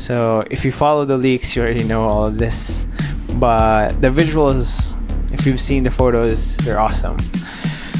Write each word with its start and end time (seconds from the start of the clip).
So 0.00 0.42
if 0.50 0.64
you 0.64 0.72
follow 0.72 1.04
the 1.04 1.18
leaks, 1.18 1.54
you 1.54 1.60
already 1.60 1.84
know 1.84 2.08
all 2.08 2.24
of 2.24 2.38
this. 2.38 2.86
But 3.34 4.00
the 4.00 4.08
visuals, 4.08 4.96
if 5.30 5.44
you've 5.44 5.60
seen 5.60 5.82
the 5.82 5.90
photos, 5.90 6.56
they're 6.56 6.80
awesome. 6.80 7.18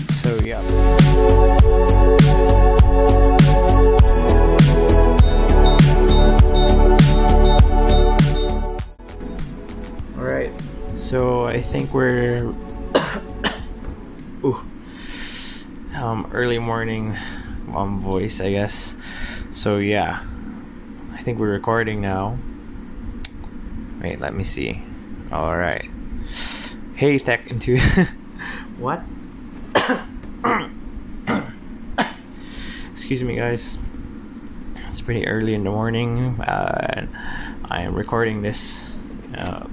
So 0.09 0.35
yeah. 0.41 0.61
Alright, 10.17 10.59
so 10.97 11.45
I 11.45 11.61
think 11.61 11.93
we're 11.93 12.45
ooh, 14.43 14.65
um, 16.01 16.31
early 16.33 16.59
morning 16.59 17.15
um, 17.75 18.01
voice, 18.01 18.41
I 18.41 18.53
guess. 18.53 18.97
So 19.51 19.77
yeah, 19.77 20.25
I 21.21 21.23
think 21.23 21.39
we're 21.39 21.51
recording 21.51 22.01
now. 22.01 22.39
Wait, 24.01 24.21
let 24.21 24.33
me 24.33 24.43
see. 24.43 24.81
All 25.31 25.55
right. 25.55 25.87
Hey, 26.95 27.19
tech 27.19 27.47
into 27.49 27.79
what? 28.79 29.03
Excuse 32.93 33.23
me, 33.23 33.37
guys. 33.37 33.77
It's 34.89 35.03
pretty 35.03 35.29
early 35.29 35.53
in 35.53 35.65
the 35.65 35.71
morning. 35.71 36.41
Uh, 36.41 37.07
I 37.71 37.83
am 37.83 37.95
recording 37.95 38.41
this, 38.41 38.97
uh, 39.37 39.67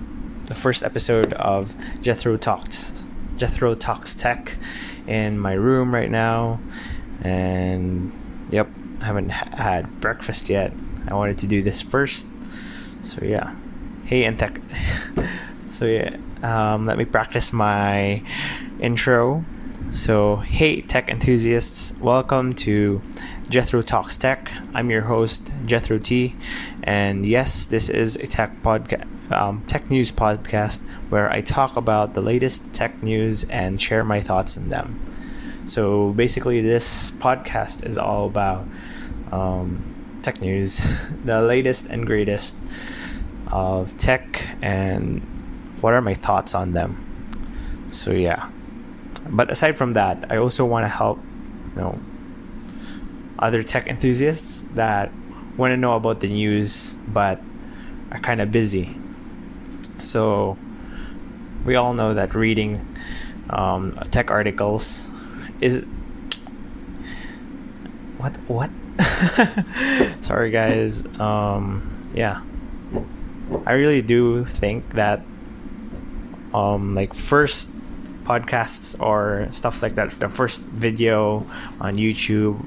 the 0.47 0.53
first 0.53 0.83
episode 0.83 1.31
of 1.31 1.77
Jethro 2.01 2.35
Talks, 2.35 3.07
Jethro 3.37 3.73
Talks 3.73 4.15
Tech, 4.15 4.57
in 5.07 5.39
my 5.39 5.53
room 5.53 5.95
right 5.95 6.11
now, 6.11 6.59
and 7.21 8.11
yep, 8.51 8.67
I 8.99 9.05
haven't 9.05 9.29
had 9.29 10.01
breakfast 10.01 10.49
yet. 10.49 10.73
I 11.09 11.15
wanted 11.15 11.37
to 11.39 11.47
do 11.47 11.61
this 11.61 11.81
first, 11.81 12.27
so 13.03 13.23
yeah. 13.23 13.55
Hey, 14.05 14.29
tech. 14.35 14.59
so 15.67 15.85
yeah, 15.85 16.17
um, 16.43 16.85
let 16.85 16.97
me 16.97 17.05
practice 17.05 17.53
my 17.53 18.21
intro. 18.81 19.45
So, 19.93 20.37
hey, 20.37 20.81
tech 20.81 21.09
enthusiasts, 21.09 21.97
welcome 22.01 22.53
to 22.55 23.01
Jethro 23.49 23.81
Talks 23.81 24.17
Tech. 24.17 24.51
I'm 24.73 24.89
your 24.89 25.03
host, 25.03 25.49
Jethro 25.65 25.97
T, 25.97 26.35
and 26.83 27.25
yes, 27.25 27.63
this 27.63 27.89
is 27.89 28.17
a 28.17 28.27
tech 28.27 28.61
podcast, 28.61 29.31
um, 29.31 29.63
tech 29.67 29.89
news 29.89 30.11
podcast 30.11 30.81
where 31.07 31.31
I 31.31 31.39
talk 31.39 31.77
about 31.77 32.15
the 32.15 32.21
latest 32.21 32.73
tech 32.73 33.01
news 33.01 33.45
and 33.45 33.79
share 33.79 34.03
my 34.03 34.19
thoughts 34.19 34.57
on 34.57 34.67
them. 34.67 34.99
So 35.67 36.11
basically, 36.11 36.59
this 36.59 37.11
podcast 37.11 37.85
is 37.85 37.97
all 37.97 38.25
about 38.25 38.67
um, 39.31 39.96
tech 40.27 40.41
news, 40.41 40.83
the 41.23 41.41
latest 41.41 41.87
and 41.87 42.05
greatest 42.05 42.59
of 43.47 43.95
tech, 43.97 44.43
and 44.61 45.21
what 45.79 45.93
are 45.93 46.01
my 46.01 46.13
thoughts 46.13 46.53
on 46.53 46.73
them. 46.73 46.99
So 47.87 48.11
yeah 48.11 48.51
but 49.29 49.51
aside 49.51 49.77
from 49.77 49.93
that, 49.93 50.31
I 50.31 50.37
also 50.37 50.65
want 50.65 50.83
to 50.85 50.89
help, 50.89 51.19
you 51.75 51.81
know, 51.81 51.99
other 53.39 53.63
tech 53.63 53.87
enthusiasts 53.87 54.63
that 54.73 55.11
want 55.57 55.71
to 55.71 55.77
know 55.77 55.95
about 55.95 56.19
the 56.21 56.27
news 56.27 56.93
but 57.07 57.41
are 58.11 58.19
kind 58.19 58.41
of 58.41 58.51
busy. 58.51 58.97
So 59.99 60.57
we 61.65 61.75
all 61.75 61.93
know 61.93 62.13
that 62.13 62.35
reading 62.35 62.95
um, 63.49 63.97
tech 64.11 64.31
articles 64.31 65.11
is 65.61 65.83
what 68.17 68.37
what. 68.47 68.69
Sorry, 70.21 70.51
guys. 70.51 71.05
Um, 71.19 71.81
yeah, 72.13 72.41
I 73.65 73.73
really 73.73 74.01
do 74.01 74.45
think 74.45 74.91
that 74.91 75.21
um, 76.53 76.95
like 76.95 77.13
first 77.13 77.69
podcasts 78.23 78.99
or 78.99 79.47
stuff 79.51 79.81
like 79.81 79.95
that, 79.95 80.11
the 80.19 80.29
first 80.29 80.61
video 80.61 81.45
on 81.79 81.95
YouTube, 81.95 82.65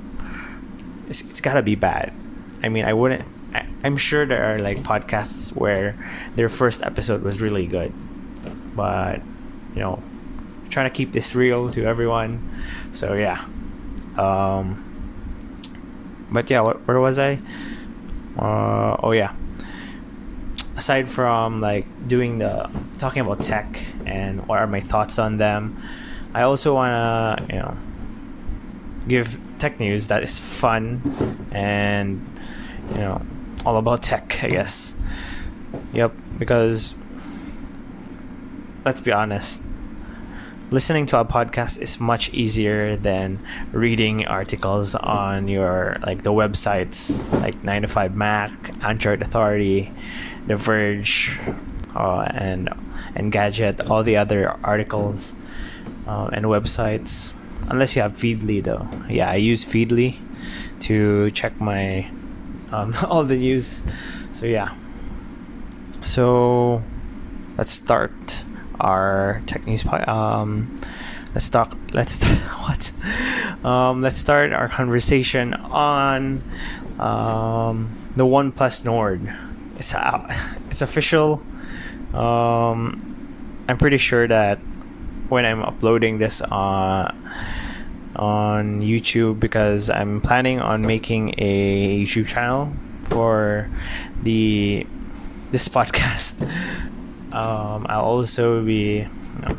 it's, 1.09 1.23
it's 1.23 1.41
gotta 1.41 1.63
be 1.63 1.75
bad. 1.75 2.13
I 2.63 2.69
mean, 2.69 2.85
I 2.85 2.93
wouldn't. 2.93 3.25
I, 3.55 3.67
I'm 3.83 3.97
sure 3.97 4.27
there 4.27 4.55
are 4.55 4.59
like 4.59 4.79
podcasts 4.81 5.55
where 5.55 5.97
their 6.37 6.49
first 6.49 6.83
episode 6.83 7.23
was 7.23 7.41
really 7.41 7.67
good, 7.67 7.93
but 8.77 9.21
you 9.75 9.81
know, 9.81 10.03
trying 10.69 10.89
to 10.89 10.95
keep 10.95 11.13
this 11.13 11.35
real 11.35 11.69
to 11.71 11.85
everyone. 11.85 12.51
So 12.93 13.15
yeah. 13.15 13.45
Um, 14.17 14.90
but 16.31 16.51
yeah, 16.51 16.61
what, 16.61 16.87
where 16.87 17.01
was 17.01 17.19
I? 17.19 17.39
Uh, 18.39 18.97
oh 19.03 19.13
yeah 19.13 19.35
aside 20.81 21.11
from 21.11 21.61
like 21.61 21.85
doing 22.09 22.39
the 22.39 22.71
talking 22.97 23.21
about 23.21 23.39
tech 23.41 23.85
and 24.07 24.49
what 24.49 24.59
are 24.59 24.67
my 24.67 24.81
thoughts 24.81 25.19
on 25.19 25.37
them, 25.37 25.77
I 26.33 26.41
also 26.41 26.75
wanna 26.75 27.37
you 27.51 27.59
know 27.59 27.77
give 29.07 29.39
tech 29.59 29.79
news 29.79 30.09
that 30.09 30.23
is 30.23 30.39
fun 30.39 31.03
and 31.53 32.25
you 32.93 33.03
know 33.05 33.21
all 33.67 33.77
about 33.77 34.03
tech, 34.03 34.43
I 34.43 34.49
guess. 34.49 34.97
Yep, 35.93 36.13
because 36.39 36.95
let's 38.87 39.03
be 39.03 39.13
honest, 39.13 39.63
listening 40.71 41.05
to 41.05 41.19
a 41.19 41.25
podcast 41.25 41.81
is 41.81 41.99
much 41.99 42.33
easier 42.33 42.95
than 42.97 43.45
reading 43.73 44.25
articles 44.27 44.95
on 44.95 45.49
your 45.49 45.97
like 46.07 46.23
the 46.23 46.31
websites 46.31 47.19
like 47.41 47.63
9 47.65 47.83
to 47.83 47.89
5 47.89 48.15
Mac, 48.15 48.53
Android 48.85 49.21
Authority, 49.21 49.93
the 50.47 50.55
Verge, 50.55 51.39
uh, 51.95 52.21
and 52.33 52.69
Engadget, 53.17 53.91
all 53.91 54.05
the 54.05 54.17
other 54.17 54.57
articles 54.63 55.35
uh, 56.07 56.31
and 56.33 56.47
websites. 56.47 57.35
Unless 57.69 57.97
you 57.97 58.03
have 58.03 58.13
Feedly, 58.13 58.63
though. 58.63 58.89
Yeah, 59.09 59.31
I 59.31 59.37
use 59.37 59.65
Feedly 59.65 60.19
to 60.81 61.31
check 61.33 61.61
my 61.61 62.09
um, 62.71 62.95
all 63.05 63.25
the 63.25 63.37
news. 63.37 63.83
So 64.33 64.47
yeah. 64.47 64.75
So 66.05 66.83
let's 67.59 67.71
start 67.71 68.30
our 68.81 69.43
tech 69.47 69.67
news. 69.67 69.85
Um, 69.87 70.77
let's 71.35 71.49
talk. 71.49 71.77
Let's 71.93 72.23
what? 72.65 72.93
Um, 73.65 74.03
let's 74.03 74.17
start 74.17 74.53
our 74.53 74.69
conversation 74.69 75.55
on 75.55 76.43
um, 76.99 77.97
the 78.17 78.25
OnePlus 78.25 78.85
Nord 78.85 79.29
it's 79.81 79.95
out. 79.95 80.31
It's 80.71 80.83
official. 80.83 81.43
Um, 82.15 82.95
I'm 83.67 83.77
pretty 83.77 83.99
sure 83.99 84.29
that 84.29 84.61
when 85.29 85.45
I'm 85.45 85.63
uploading 85.63 86.19
this 86.19 86.41
on 86.41 87.11
on 88.15 88.81
YouTube 88.81 89.41
because 89.41 89.91
I'm 89.91 90.21
planning 90.21 90.61
on 90.61 90.83
making 90.83 91.35
a 91.39 92.05
YouTube 92.05 92.29
channel 92.29 92.73
for 93.03 93.69
the 94.23 94.87
this 95.51 95.67
podcast. 95.77 96.39
Um, 97.33 97.87
I'll 97.89 98.05
also 98.05 98.63
be 98.65 99.07
you 99.07 99.41
know, 99.43 99.57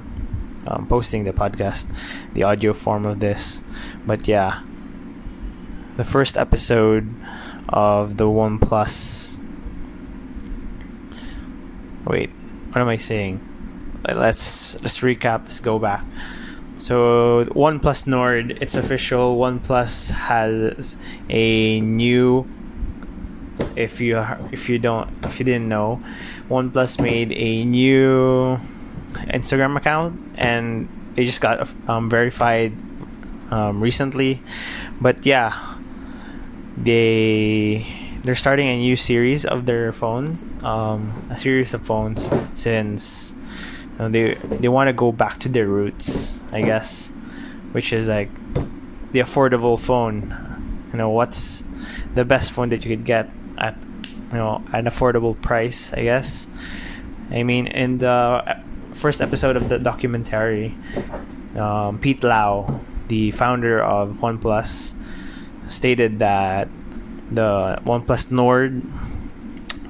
um, 0.67 0.87
posting 0.87 1.23
the 1.23 1.33
podcast, 1.33 1.93
the 2.33 2.43
audio 2.43 2.73
form 2.73 3.05
of 3.05 3.19
this. 3.19 3.61
But 4.05 4.27
yeah, 4.27 4.61
the 5.97 6.03
first 6.03 6.37
episode 6.37 7.13
of 7.69 8.17
the 8.17 8.25
OnePlus 8.25 9.37
wait 12.05 12.29
what 12.71 12.81
am 12.81 12.87
i 12.87 12.97
saying 12.97 13.39
let's 14.03 14.81
let's 14.81 14.99
recap 14.99 15.43
let's 15.45 15.59
go 15.59 15.77
back 15.77 16.03
so 16.75 17.45
OnePlus 17.51 18.07
Nord, 18.07 18.57
it's 18.59 18.73
official. 18.73 19.37
OnePlus 19.37 20.09
has 20.11 20.97
a 21.29 21.79
new. 21.81 22.47
If 23.75 24.01
you 24.01 24.23
if 24.51 24.69
you 24.69 24.79
don't 24.79 25.09
if 25.25 25.39
you 25.39 25.45
didn't 25.45 25.69
know, 25.69 26.01
OnePlus 26.49 27.01
made 27.01 27.31
a 27.31 27.65
new 27.65 28.57
Instagram 29.31 29.77
account 29.77 30.19
and 30.35 30.87
they 31.15 31.23
just 31.25 31.41
got 31.41 31.73
um, 31.87 32.09
verified 32.09 32.73
um, 33.51 33.81
recently. 33.81 34.41
But 34.99 35.25
yeah, 35.25 35.53
they 36.77 37.85
they're 38.23 38.35
starting 38.35 38.67
a 38.67 38.77
new 38.77 38.95
series 38.95 39.45
of 39.45 39.65
their 39.65 39.91
phones, 39.91 40.45
um, 40.63 41.27
a 41.29 41.37
series 41.37 41.73
of 41.73 41.85
phones 41.85 42.31
since 42.53 43.33
you 43.93 43.97
know, 43.99 44.09
they 44.09 44.33
they 44.33 44.69
want 44.69 44.87
to 44.87 44.93
go 44.93 45.11
back 45.11 45.37
to 45.39 45.49
their 45.49 45.67
roots, 45.67 46.41
I 46.51 46.61
guess, 46.61 47.11
which 47.71 47.93
is 47.93 48.07
like 48.07 48.29
the 49.11 49.19
affordable 49.21 49.79
phone. 49.79 50.37
You 50.91 50.97
know, 50.97 51.09
what's 51.09 51.63
the 52.15 52.25
best 52.25 52.51
phone 52.51 52.69
that 52.69 52.83
you 52.83 52.95
could 52.95 53.05
get 53.05 53.29
at 53.61 53.77
you 54.33 54.37
know 54.37 54.63
an 54.73 54.85
affordable 54.85 55.39
price? 55.39 55.93
I 55.93 56.03
guess. 56.03 56.47
I 57.29 57.43
mean, 57.43 57.67
in 57.67 57.99
the 57.99 58.59
first 58.93 59.21
episode 59.21 59.55
of 59.55 59.69
the 59.69 59.79
documentary, 59.79 60.75
um, 61.55 61.99
Pete 61.99 62.23
Lau, 62.23 62.81
the 63.07 63.31
founder 63.31 63.81
of 63.81 64.17
OnePlus, 64.17 64.95
stated 65.71 66.19
that 66.19 66.67
the 67.31 67.79
OnePlus 67.85 68.31
Nord 68.31 68.83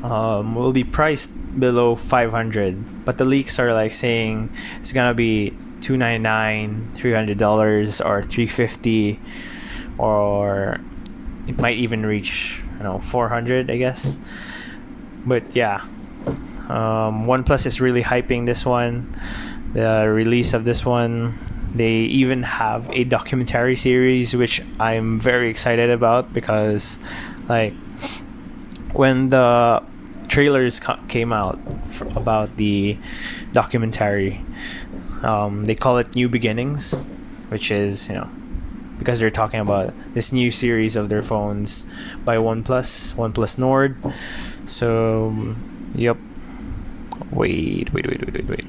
um, 0.03 0.55
will 0.55 0.73
be 0.73 0.83
priced 0.83 1.33
below 1.59 1.95
500 1.95 3.03
but 3.03 3.17
the 3.17 3.25
leaks 3.25 3.59
are 3.59 3.73
like 3.73 3.91
saying 3.91 4.49
it's 4.79 4.93
gonna 4.93 5.13
be 5.13 5.49
299 5.81 6.91
$300 6.93 8.05
or 8.05 8.21
350 8.21 9.19
or 9.97 10.79
it 11.47 11.57
might 11.59 11.75
even 11.75 12.05
reach 12.05 12.60
know 12.83 12.99
400 12.99 13.69
i 13.71 13.77
guess. 13.77 14.17
But 15.25 15.55
yeah 15.55 15.81
um, 16.69 17.25
oneplus 17.25 17.65
is 17.65 17.81
really 17.81 18.03
hyping 18.03 18.45
this 18.45 18.65
one 18.65 19.15
the 19.73 20.07
release 20.09 20.53
of 20.53 20.65
this 20.65 20.85
one. 20.85 21.33
They 21.73 22.01
even 22.01 22.43
have 22.43 22.89
a 22.91 23.05
documentary 23.05 23.77
series 23.77 24.35
which 24.35 24.61
i'm 24.79 25.19
very 25.21 25.49
excited 25.49 25.89
about 25.89 26.33
because 26.33 26.99
like 27.47 27.73
when 28.91 29.29
the 29.29 29.81
trailers 30.27 30.81
ca- 30.81 30.99
came 31.07 31.31
out 31.31 31.59
about 32.15 32.57
the 32.57 32.97
documentary 33.53 34.41
um, 35.23 35.63
they 35.65 35.75
call 35.75 35.97
it 35.97 36.13
new 36.13 36.27
beginnings 36.27 37.03
which 37.47 37.71
is 37.71 38.09
you 38.09 38.15
know 38.15 38.29
because 39.01 39.17
they're 39.17 39.31
talking 39.31 39.59
about 39.59 39.95
this 40.13 40.31
new 40.31 40.51
series 40.51 40.95
of 40.95 41.09
their 41.09 41.23
phones 41.23 41.89
by 42.23 42.37
OnePlus, 42.37 43.15
OnePlus 43.15 43.57
Nord. 43.57 43.97
So, 44.69 45.55
yep. 45.95 46.17
Wait, 47.31 47.91
wait, 47.91 48.05
wait, 48.05 48.21
wait, 48.21 48.31
wait, 48.31 48.47
wait. 48.47 48.65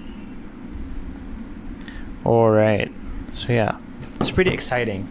All 2.25 2.49
right. 2.49 2.91
So 3.33 3.53
yeah, 3.53 3.77
it's 4.21 4.31
pretty 4.31 4.53
exciting. 4.53 5.07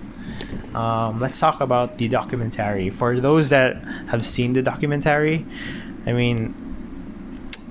Um, 0.73 1.19
let's 1.19 1.39
talk 1.39 1.61
about 1.61 1.99
the 1.99 2.07
documentary. 2.09 2.89
For 2.89 3.19
those 3.19 3.51
that 3.51 3.77
have 4.09 4.25
seen 4.25 4.53
the 4.53 4.63
documentary, 4.63 5.45
I 6.07 6.13
mean, 6.13 6.55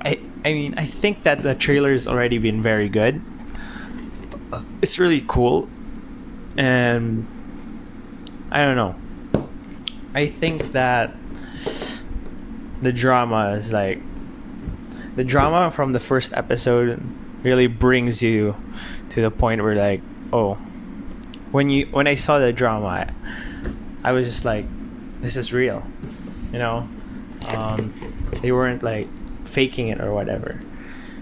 I 0.05 0.21
I 0.45 0.53
mean, 0.53 0.75
I 0.77 0.85
think 0.85 1.25
that 1.25 1.43
the 1.43 1.57
trailer's 1.57 2.07
already 2.07 2.39
been 2.39 2.63
very 2.63 2.89
good. 2.89 3.21
It's 4.83 5.01
really 5.01 5.25
cool, 5.27 5.69
and 6.57 7.27
I 8.51 8.59
don't 8.59 8.77
know. 8.77 8.97
I 10.15 10.27
think 10.27 10.73
that 10.73 11.15
the 12.83 12.93
drama 12.93 13.51
is 13.51 13.73
like 13.73 14.01
the 15.17 15.25
drama 15.25 15.71
from 15.71 15.93
the 15.93 16.01
first 16.01 16.33
episode 16.33 17.01
really 17.43 17.67
brings 17.67 18.23
you 18.23 18.57
to 19.11 19.21
the 19.21 19.31
point 19.31 19.63
where 19.63 19.75
like 19.75 20.01
oh 20.33 20.55
when 21.53 21.69
you 21.69 21.87
when 21.87 22.07
I 22.07 22.15
saw 22.15 22.39
the 22.39 22.53
drama 22.53 22.87
I, 22.87 23.15
I 24.03 24.13
was 24.13 24.27
just 24.27 24.45
like 24.45 24.65
this 25.21 25.37
is 25.37 25.53
real 25.53 25.85
you 26.53 26.59
know? 26.59 26.89
Um, 27.49 27.95
they 28.43 28.53
weren't 28.53 28.83
like 28.83 29.09
faking 29.45 29.89
it 29.89 30.01
or 30.01 30.13
whatever. 30.13 30.61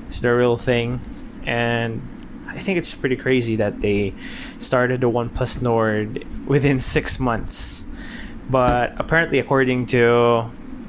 It's 0.09 0.21
the 0.21 0.35
real 0.35 0.57
thing. 0.57 1.01
And 1.45 2.03
I 2.49 2.59
think 2.59 2.79
it's 2.79 2.95
pretty 2.95 3.17
crazy 3.17 3.57
that 3.57 3.81
they 3.81 4.15
started 4.59 5.01
the 5.01 5.11
OnePlus 5.11 5.63
Nord 5.63 6.25
within 6.47 6.81
six 6.81 7.21
months. 7.21 7.85
But 8.49 8.95
apparently, 8.97 9.39
according 9.39 9.87
to 9.93 10.49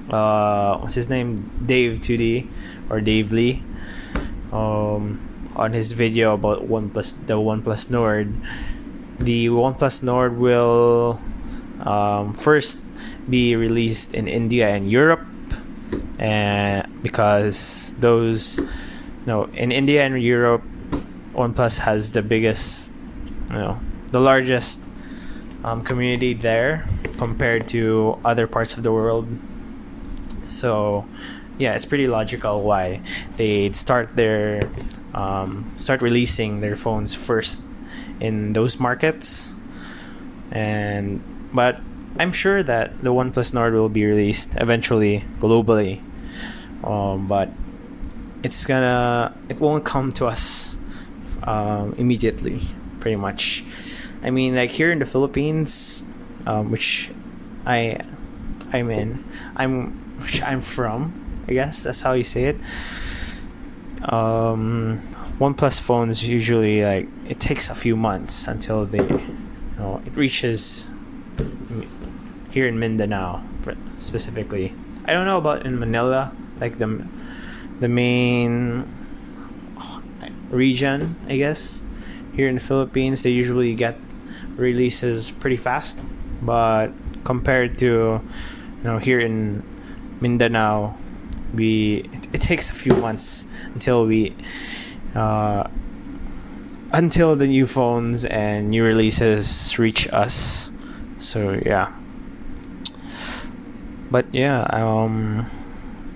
uh, 0.09 0.77
what's 0.79 0.95
his 0.95 1.09
name, 1.09 1.35
Dave 1.65 1.99
2D 1.99 2.47
or 2.89 3.01
Dave 3.01 3.31
Lee, 3.31 3.61
um, 4.51 5.19
on 5.55 5.73
his 5.73 5.91
video 5.91 6.33
about 6.33 6.67
OnePlus, 6.67 7.27
the 7.27 7.35
OnePlus 7.35 7.91
Nord, 7.91 8.33
the 9.19 9.49
OnePlus 9.49 10.01
Nord 10.01 10.37
will 10.37 11.19
um, 11.81 12.33
first 12.33 12.79
be 13.29 13.55
released 13.55 14.13
in 14.13 14.27
India 14.27 14.69
and 14.69 14.89
Europe, 14.89 15.25
and 16.17 17.03
because 17.03 17.93
those, 17.99 18.59
no, 19.25 19.45
in 19.51 19.71
India 19.71 20.05
and 20.05 20.21
Europe, 20.21 20.63
OnePlus 21.39 21.79
has 21.87 22.11
the 22.11 22.21
biggest, 22.21 22.91
you 23.49 23.55
know, 23.55 23.79
the 24.11 24.19
largest 24.19 24.83
um, 25.63 25.83
community 25.83 26.33
there 26.33 26.85
compared 27.17 27.65
to 27.69 28.19
other 28.25 28.45
parts 28.45 28.75
of 28.75 28.83
the 28.83 28.91
world. 28.91 29.25
So, 30.47 31.07
yeah, 31.57 31.75
it's 31.75 31.85
pretty 31.85 32.07
logical 32.07 32.61
why 32.61 33.01
they 33.37 33.71
start 33.71 34.17
their 34.17 34.67
um, 35.13 35.63
start 35.77 36.01
releasing 36.01 36.59
their 36.59 36.75
phones 36.75 37.15
first 37.15 37.59
in 38.19 38.51
those 38.51 38.77
markets. 38.77 39.55
And 40.51 41.23
but 41.53 41.79
I'm 42.17 42.33
sure 42.33 42.63
that 42.63 43.01
the 43.01 43.11
OnePlus 43.11 43.53
Nord 43.53 43.73
will 43.73 43.87
be 43.87 44.03
released 44.03 44.57
eventually 44.59 45.23
globally. 45.39 46.03
Um, 46.83 47.27
but 47.27 47.49
it's 48.43 48.65
gonna 48.65 49.35
it 49.47 49.59
won't 49.59 49.85
come 49.85 50.11
to 50.19 50.27
us 50.27 50.75
um, 51.43 51.93
immediately, 51.97 52.61
pretty 52.99 53.15
much. 53.15 53.63
I 54.23 54.29
mean, 54.31 54.55
like 54.55 54.71
here 54.71 54.91
in 54.91 54.99
the 54.99 55.05
Philippines, 55.05 56.03
um, 56.45 56.71
which 56.71 57.09
I 57.65 57.99
I'm 58.71 58.89
in, 58.89 59.23
I'm 59.55 59.91
which 60.21 60.41
I'm 60.41 60.61
from. 60.61 61.43
I 61.47 61.53
guess 61.53 61.83
that's 61.83 62.01
how 62.01 62.13
you 62.13 62.23
say 62.23 62.45
it. 62.45 62.57
Um, 64.03 64.97
OnePlus 65.39 65.79
phones 65.79 66.27
usually 66.27 66.83
like 66.83 67.07
it 67.27 67.39
takes 67.39 67.69
a 67.69 67.75
few 67.75 67.95
months 67.95 68.47
until 68.47 68.85
they, 68.85 68.99
you 68.99 69.37
know, 69.77 70.01
it 70.05 70.15
reaches 70.15 70.87
here 72.51 72.67
in 72.67 72.79
Mindanao 72.79 73.41
specifically. 73.97 74.73
I 75.05 75.13
don't 75.13 75.25
know 75.25 75.37
about 75.37 75.65
in 75.65 75.79
Manila, 75.79 76.35
like 76.59 76.77
the 76.77 77.07
the 77.79 77.87
main 77.87 78.83
region, 80.49 81.15
I 81.27 81.37
guess. 81.37 81.81
Here 82.35 82.47
in 82.47 82.55
the 82.55 82.61
Philippines, 82.61 83.23
they 83.23 83.31
usually 83.31 83.75
get 83.75 83.97
releases 84.55 85.31
pretty 85.31 85.57
fast, 85.57 85.99
but 86.41 86.89
compared 87.23 87.77
to 87.79 88.21
you 88.77 88.83
know 88.83 88.97
here 88.97 89.19
in 89.19 89.63
Mindanao, 90.21 90.95
we 91.53 92.07
it, 92.13 92.27
it 92.33 92.41
takes 92.41 92.69
a 92.69 92.73
few 92.73 92.95
months 92.95 93.45
until 93.73 94.05
we 94.05 94.35
uh, 95.15 95.67
until 96.91 97.35
the 97.35 97.47
new 97.47 97.65
phones 97.65 98.25
and 98.25 98.69
new 98.69 98.83
releases 98.83 99.77
reach 99.77 100.07
us. 100.11 100.71
So 101.17 101.59
yeah. 101.65 101.93
But 104.11 104.33
yeah, 104.33 104.65
um 104.71 105.45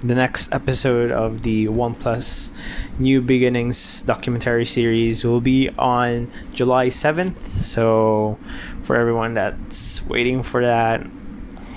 the 0.03 0.15
next 0.15 0.51
episode 0.51 1.11
of 1.11 1.43
the 1.43 1.67
OnePlus 1.67 2.51
New 2.99 3.21
Beginnings 3.21 4.01
documentary 4.03 4.65
series 4.65 5.23
will 5.23 5.41
be 5.41 5.69
on 5.77 6.31
July 6.53 6.87
7th. 6.87 7.35
So, 7.57 8.37
for 8.81 8.95
everyone 8.95 9.33
that's 9.33 10.05
waiting 10.07 10.43
for 10.43 10.63
that, 10.65 11.01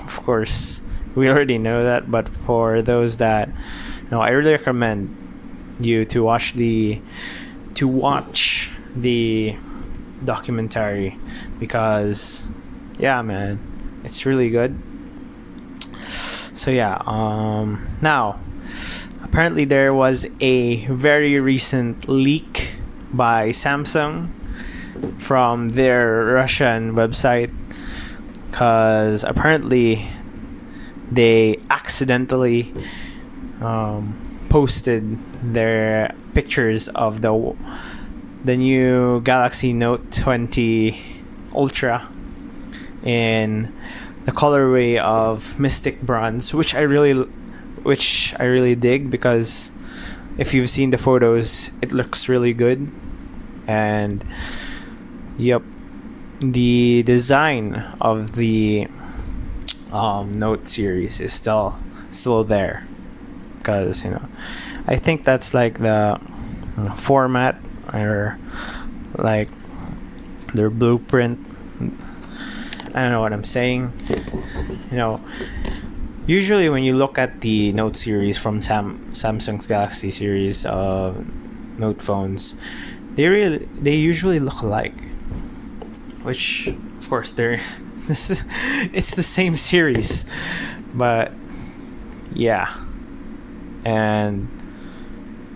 of 0.05 0.21
course, 0.23 0.83
we 1.15 1.29
already 1.29 1.59
know 1.59 1.85
that, 1.85 2.11
but 2.11 2.29
for 2.29 2.83
those 2.83 3.17
that 3.19 3.49
you 3.49 4.11
know, 4.11 4.21
I 4.21 4.31
really 4.31 4.53
recommend 4.53 5.15
you 5.81 6.05
to 6.07 6.23
watch 6.23 6.55
the 6.55 7.01
to 7.75 7.89
watch 7.89 8.71
the 8.95 9.57
documentary 10.25 11.19
because 11.59 12.51
yeah, 12.99 13.21
man, 13.23 13.59
it's 14.05 14.25
really 14.25 14.51
good 14.51 14.79
so 16.57 16.71
yeah 16.71 17.01
um 17.07 17.79
now 18.01 18.41
apparently 19.27 19.65
there 19.65 19.93
was 19.93 20.27
a 20.41 20.87
very 20.87 21.39
recent 21.41 22.09
leak 22.09 22.73
by 23.13 23.51
samsung 23.51 24.31
from 25.19 25.71
their 25.71 26.25
russian 26.41 26.95
website 26.95 27.51
because 28.51 29.25
apparently 29.25 30.07
they 31.11 31.59
accidentally 31.71 32.73
um, 33.61 34.15
posted 34.49 35.19
their 35.43 36.15
pictures 36.33 36.89
of 36.89 37.21
the 37.21 37.33
the 38.45 38.57
new 38.57 39.21
Galaxy 39.23 39.73
Note 39.73 40.13
20 40.13 40.97
Ultra 41.53 42.07
in 43.03 43.73
the 44.25 44.31
colorway 44.31 44.99
of 44.99 45.59
Mystic 45.59 46.01
Bronze, 46.01 46.55
which 46.55 46.73
I 46.75 46.83
really, 46.83 47.29
which 47.87 48.35
I 48.39 48.45
really 48.45 48.75
dig 48.75 49.11
because 49.11 49.71
if 50.37 50.53
you've 50.53 50.69
seen 50.69 50.91
the 50.91 50.99
photos, 50.99 51.71
it 51.81 51.93
looks 51.93 52.29
really 52.29 52.53
good, 52.53 52.91
and 53.67 54.25
yep, 55.39 55.63
the 56.41 57.03
design 57.05 57.75
of 58.01 58.35
the 58.35 58.89
um, 59.93 60.39
Note 60.39 60.69
series 60.69 61.21
is 61.21 61.33
still 61.33 61.77
still 62.11 62.45
there. 62.45 62.87
Because 63.59 64.05
you 64.05 64.11
know 64.11 64.29
I 64.87 64.97
think 64.97 65.25
that's 65.25 65.55
like 65.55 65.79
the 65.79 66.21
format 66.95 67.61
or 67.93 68.39
like 69.17 69.49
their 70.55 70.71
blueprint. 70.71 71.39
I 72.95 73.03
don't 73.03 73.11
know 73.11 73.21
what 73.21 73.33
I'm 73.33 73.45
saying. 73.45 73.93
You 74.91 74.97
know, 74.97 75.21
usually 76.27 76.69
when 76.69 76.83
you 76.83 76.97
look 76.97 77.19
at 77.19 77.41
the 77.41 77.73
Note 77.73 77.97
series 77.97 78.39
from 78.39 78.61
Sam 78.61 78.99
Samsung's 79.13 79.67
Galaxy 79.67 80.11
series 80.11 80.67
of 80.67 81.25
Note 81.79 82.03
phones, 82.03 82.57
they 83.13 83.29
really 83.29 83.69
they 83.79 83.95
usually 83.95 84.39
look 84.39 84.63
alike. 84.63 84.95
Which 86.23 86.69
of 86.69 87.09
course 87.09 87.31
they're 87.31 87.53
it's 88.09 89.15
the 89.15 89.23
same 89.23 89.57
series, 89.57 90.25
but 90.95 91.33
yeah. 92.33 92.75
And 93.85 94.49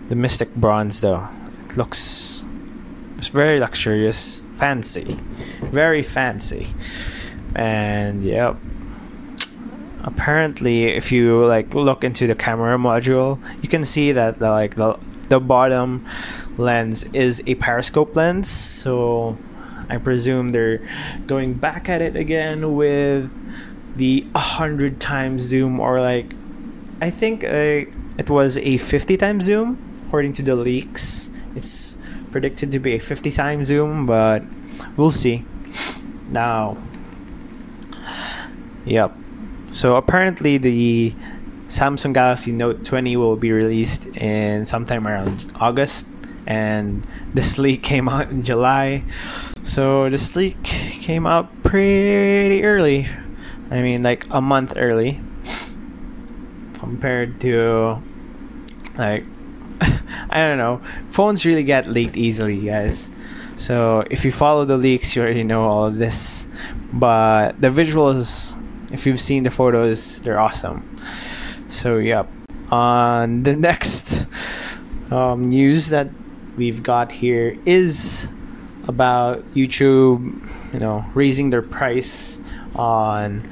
the 0.08 0.14
Mystic 0.14 0.54
Bronze 0.54 1.00
though, 1.00 1.28
it 1.64 1.76
looks 1.76 2.44
it's 3.18 3.28
very 3.28 3.58
luxurious, 3.58 4.40
fancy, 4.54 5.18
very 5.60 6.02
fancy, 6.02 6.68
and 7.54 8.24
yep. 8.24 8.56
Apparently, 10.02 10.85
if 10.85 11.12
you 11.12 11.45
like 11.47 11.75
look 11.75 12.04
into 12.04 12.26
the 12.26 12.35
camera 12.35 12.78
module, 12.78 13.38
you 13.62 13.69
can 13.69 13.85
see 13.85 14.12
that 14.12 14.38
the, 14.38 14.50
like 14.50 14.76
the 14.76 14.99
the 15.28 15.40
bottom 15.40 16.04
lens 16.57 17.04
is 17.14 17.42
a 17.47 17.54
periscope 17.54 18.16
lens. 18.16 18.49
So 18.49 19.37
I 19.88 19.97
presume 19.99 20.52
they're 20.52 20.83
going 21.26 21.54
back 21.54 21.88
at 21.88 22.02
it 22.02 22.16
again 22.16 22.75
with 22.75 23.38
the 23.97 24.26
100 24.33 25.00
times 25.00 25.42
zoom 25.42 25.80
or 25.80 26.00
like 26.00 26.33
I 27.00 27.11
think 27.11 27.45
uh, 27.45 27.87
it 28.19 28.28
was 28.28 28.59
a 28.59 28.76
50 28.76 29.16
times 29.16 29.45
zoom 29.45 29.78
according 30.04 30.33
to 30.35 30.42
the 30.42 30.54
leaks. 30.54 31.30
It's 31.54 31.97
predicted 32.30 32.71
to 32.73 32.78
be 32.78 32.95
a 32.95 32.99
50 32.99 33.30
times 33.30 33.69
zoom, 33.69 34.07
but 34.07 34.42
we'll 34.97 35.11
see. 35.11 35.45
Now, 36.28 36.76
yep. 38.85 39.16
So 39.70 39.96
apparently 39.96 40.58
the 40.58 41.14
Samsung 41.68 42.12
Galaxy 42.12 42.52
Note 42.52 42.84
20 42.84 43.16
will 43.16 43.36
be 43.36 43.52
released 43.52 44.06
in 44.16 44.66
sometime 44.66 45.06
around 45.06 45.52
August 45.60 46.08
and 46.46 47.06
this 47.32 47.58
leak 47.58 47.82
came 47.90 48.08
out 48.08 48.30
in 48.30 48.42
July. 48.42 49.04
So 49.62 50.10
this 50.10 50.34
leak 50.36 50.62
came 50.64 51.26
out 51.26 51.62
pretty 51.62 52.64
early. 52.64 53.06
I 53.70 53.82
mean 53.82 54.02
like 54.02 54.26
a 54.30 54.40
month 54.40 54.74
early 54.76 55.20
compared 56.74 57.40
to 57.40 58.02
like 58.98 59.24
I 60.30 60.38
don't 60.38 60.58
know. 60.58 60.78
Phones 61.10 61.46
really 61.46 61.62
get 61.62 61.88
leaked 61.88 62.16
easily, 62.16 62.60
guys. 62.60 63.10
So 63.56 64.04
if 64.10 64.24
you 64.24 64.32
follow 64.32 64.64
the 64.64 64.76
leaks, 64.76 65.14
you 65.14 65.22
already 65.22 65.44
know 65.44 65.64
all 65.64 65.86
of 65.86 65.98
this. 65.98 66.46
But 66.92 67.60
the 67.60 67.68
visuals, 67.68 68.56
if 68.92 69.06
you've 69.06 69.20
seen 69.20 69.42
the 69.42 69.50
photos, 69.50 70.20
they're 70.20 70.38
awesome. 70.38 70.97
So 71.68 71.99
yep. 71.99 72.28
On 72.70 73.42
the 73.42 73.56
next 73.68 74.26
um, 75.11 75.44
news 75.49 75.88
that 75.90 76.09
we've 76.56 76.82
got 76.82 77.12
here 77.12 77.56
is 77.64 78.28
about 78.87 79.44
YouTube, 79.52 80.73
you 80.73 80.78
know, 80.78 81.04
raising 81.14 81.50
their 81.50 81.62
price 81.62 82.40
on 82.75 83.42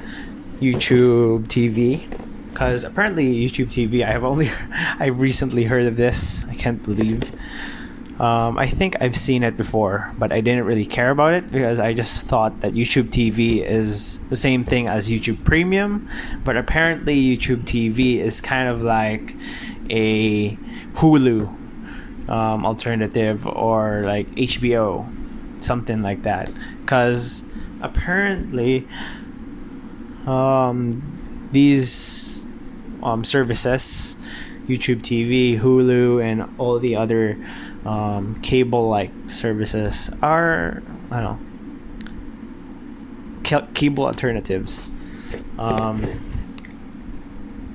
YouTube 0.59 1.47
TV 1.47 2.07
because 2.49 2.83
apparently 2.83 3.33
YouTube 3.33 3.67
TV. 3.67 4.03
I 4.03 4.11
have 4.11 4.25
only 4.25 4.49
I 4.99 5.05
recently 5.05 5.63
heard 5.63 5.85
of 5.85 5.95
this. 5.95 6.43
I 6.49 6.53
can't 6.53 6.83
believe. 6.83 7.31
Um, 8.19 8.57
I 8.57 8.67
think 8.67 8.97
I've 8.99 9.15
seen 9.15 9.43
it 9.43 9.55
before, 9.55 10.11
but 10.19 10.33
I 10.33 10.41
didn't 10.41 10.65
really 10.65 10.85
care 10.85 11.09
about 11.09 11.33
it 11.33 11.49
because 11.49 11.79
I 11.79 11.93
just 11.93 12.27
thought 12.27 12.59
that 12.59 12.73
YouTube 12.73 13.09
TV 13.09 13.65
is 13.65 14.19
the 14.27 14.35
same 14.35 14.65
thing 14.65 14.89
as 14.89 15.09
YouTube 15.09 15.45
Premium. 15.45 16.09
But 16.43 16.57
apparently, 16.57 17.15
YouTube 17.15 17.63
TV 17.63 18.17
is 18.17 18.41
kind 18.41 18.67
of 18.67 18.81
like 18.81 19.35
a 19.89 20.57
Hulu 20.95 21.47
um, 22.27 22.65
alternative 22.65 23.47
or 23.47 24.03
like 24.03 24.27
HBO, 24.35 25.07
something 25.63 26.01
like 26.01 26.23
that. 26.23 26.51
Because 26.81 27.45
apparently, 27.81 28.85
um, 30.27 31.49
these 31.53 32.43
um, 33.01 33.23
services, 33.23 34.17
YouTube 34.69 35.01
TV, 35.01 35.59
Hulu, 35.59 36.23
and 36.23 36.47
all 36.57 36.79
the 36.79 36.95
other 36.95 37.37
um, 37.85 38.39
cable-like 38.41 39.11
services 39.27 40.09
are 40.21 40.81
I 41.11 41.21
don't 41.21 41.41
know 41.41 41.49
cable 43.73 44.05
alternatives. 44.05 44.91
Um, 45.57 46.07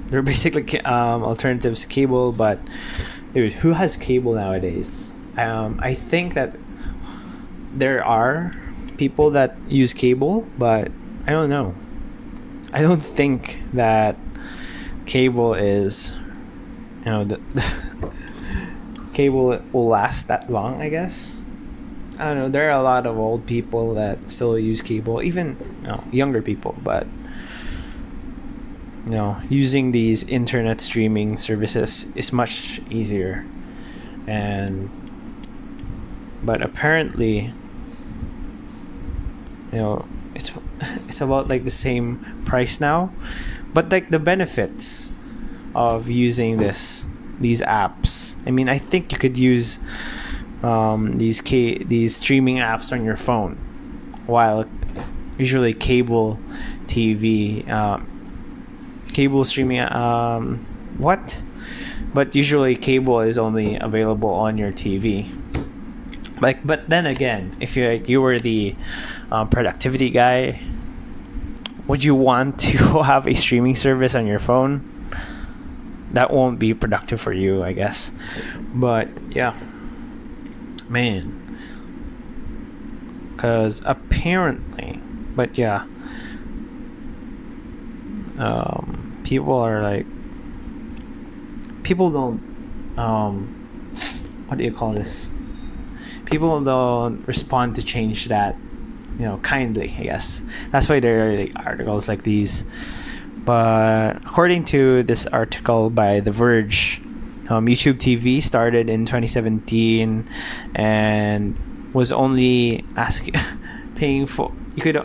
they're 0.09 0.23
basically 0.23 0.81
um, 0.83 1.23
alternatives 1.23 1.83
to 1.83 1.87
cable, 1.89 2.33
but 2.33 2.59
dude, 3.33 3.53
who 3.55 3.73
has 3.73 3.97
cable 3.97 4.35
nowadays? 4.35 5.13
Um, 5.37 5.81
I 5.83 5.95
think 5.95 6.35
that 6.35 6.57
there 7.71 8.05
are 8.05 8.55
people 8.97 9.31
that 9.31 9.57
use 9.69 9.93
cable, 9.93 10.47
but 10.57 10.93
I 11.27 11.33
don't 11.33 11.51
know. 11.51 11.75
I 12.73 12.83
don't 12.83 13.03
think 13.03 13.61
that 13.73 14.17
cable 15.07 15.55
is 15.55 16.13
you 17.05 17.11
know 17.11 17.25
the, 17.25 17.41
cable 19.13 19.61
will 19.73 19.87
last 19.87 20.29
that 20.29 20.51
long 20.51 20.83
i 20.83 20.89
guess. 20.89 21.45
I 22.19 22.27
don't 22.27 22.37
know. 22.39 22.49
There 22.49 22.69
are 22.69 22.79
a 22.79 22.83
lot 22.83 23.07
of 23.07 23.19
old 23.19 23.47
people 23.47 23.95
that 23.95 24.31
still 24.31 24.59
use 24.59 24.81
cable 24.81 25.23
even 25.23 25.57
you 25.83 25.89
know, 25.89 26.05
younger 26.13 26.41
people 26.41 26.77
but 26.83 27.07
you 29.07 29.19
know 29.19 29.37
using 29.49 29.91
these 29.91 30.23
internet 30.25 30.81
streaming 30.81 31.37
services 31.37 32.07
is 32.15 32.33
much 32.33 32.81
easier. 32.89 33.45
And 34.27 34.91
but 36.43 36.63
apparently 36.63 37.51
you 39.73 39.79
know 39.79 40.07
it's 40.35 40.53
it's 41.09 41.21
about 41.21 41.49
like 41.49 41.65
the 41.65 41.75
same 41.75 42.25
price 42.45 42.81
now. 42.81 43.13
But 43.73 43.91
like 43.91 44.11
the 44.11 44.21
benefits 44.21 45.11
of 45.75 46.11
using 46.11 46.57
this 46.57 47.07
these 47.41 47.61
apps. 47.63 48.37
I 48.47 48.51
mean 48.51 48.69
i 48.69 48.79
think 48.79 49.13
you 49.13 49.19
could 49.19 49.37
use 49.37 49.79
um, 50.63 51.19
these 51.19 51.41
K- 51.41 51.83
these 51.83 52.17
streaming 52.17 52.57
apps 52.57 52.93
on 52.93 53.05
your 53.05 53.17
phone. 53.17 53.57
While 54.27 54.67
usually 55.37 55.75
cable 55.75 56.39
tv 56.87 57.69
um, 57.69 58.07
cable 59.13 59.45
streaming 59.45 59.81
um, 59.81 60.59
what? 60.99 61.43
But 62.15 62.37
usually 62.37 62.77
cable 62.77 63.21
is 63.21 63.37
only 63.37 63.77
available 63.77 64.31
on 64.31 64.57
your 64.57 64.71
tv 64.71 65.27
like 66.41 66.65
but 66.67 66.89
then 66.89 67.07
again 67.07 67.57
if 67.61 67.77
you 67.77 67.89
like 67.89 68.09
you 68.09 68.21
were 68.21 68.39
the 68.39 68.75
um, 69.31 69.49
productivity 69.49 70.11
guy 70.11 70.61
would 71.87 72.03
you 72.03 72.15
want 72.15 72.59
to 72.71 73.03
have 73.03 73.27
a 73.27 73.35
streaming 73.35 73.75
service 73.75 74.15
on 74.15 74.27
your 74.27 74.39
phone? 74.39 74.91
That 76.15 76.31
won't 76.31 76.59
be 76.59 76.75
productive 76.75 77.21
for 77.21 77.33
you, 77.33 77.63
I 77.63 77.73
guess. 77.73 78.13
But 78.73 79.09
yeah, 79.31 79.55
man. 80.89 81.41
Because 83.35 83.83
apparently, 83.85 85.01
but 85.35 85.59
yeah, 85.59 85.87
um, 88.39 89.21
people 89.25 89.55
are 89.55 89.83
like, 89.83 90.07
people 91.83 92.11
don't, 92.11 92.41
um, 92.97 93.49
what 94.47 94.59
do 94.59 94.65
you 94.65 94.73
call 94.73 94.93
this? 94.93 95.31
People 96.27 96.63
don't 96.63 97.27
respond 97.27 97.75
to 97.75 97.83
change 97.83 98.27
that 98.27 98.57
you 99.19 99.25
know 99.25 99.39
kindly 99.39 99.95
i 99.99 100.03
guess 100.03 100.43
that's 100.71 100.89
why 100.89 100.99
there 100.99 101.31
are 101.31 101.37
like, 101.37 101.53
articles 101.67 102.09
like 102.09 102.25
these 102.25 102.65
but 103.45 104.17
according 104.25 104.65
to 104.65 105.03
this 105.05 105.27
article 105.29 105.91
by 105.91 106.21
the 106.21 106.31
verge 106.31 107.01
um, 107.49 107.67
youtube 107.67 107.95
tv 107.95 108.43
started 108.43 108.89
in 108.89 109.05
2017 109.05 110.25
and 110.75 111.91
was 111.93 112.11
only 112.11 112.85
asking 112.97 113.35
paying 113.95 114.27
for 114.27 114.53
you 114.75 114.83
could 114.83 115.05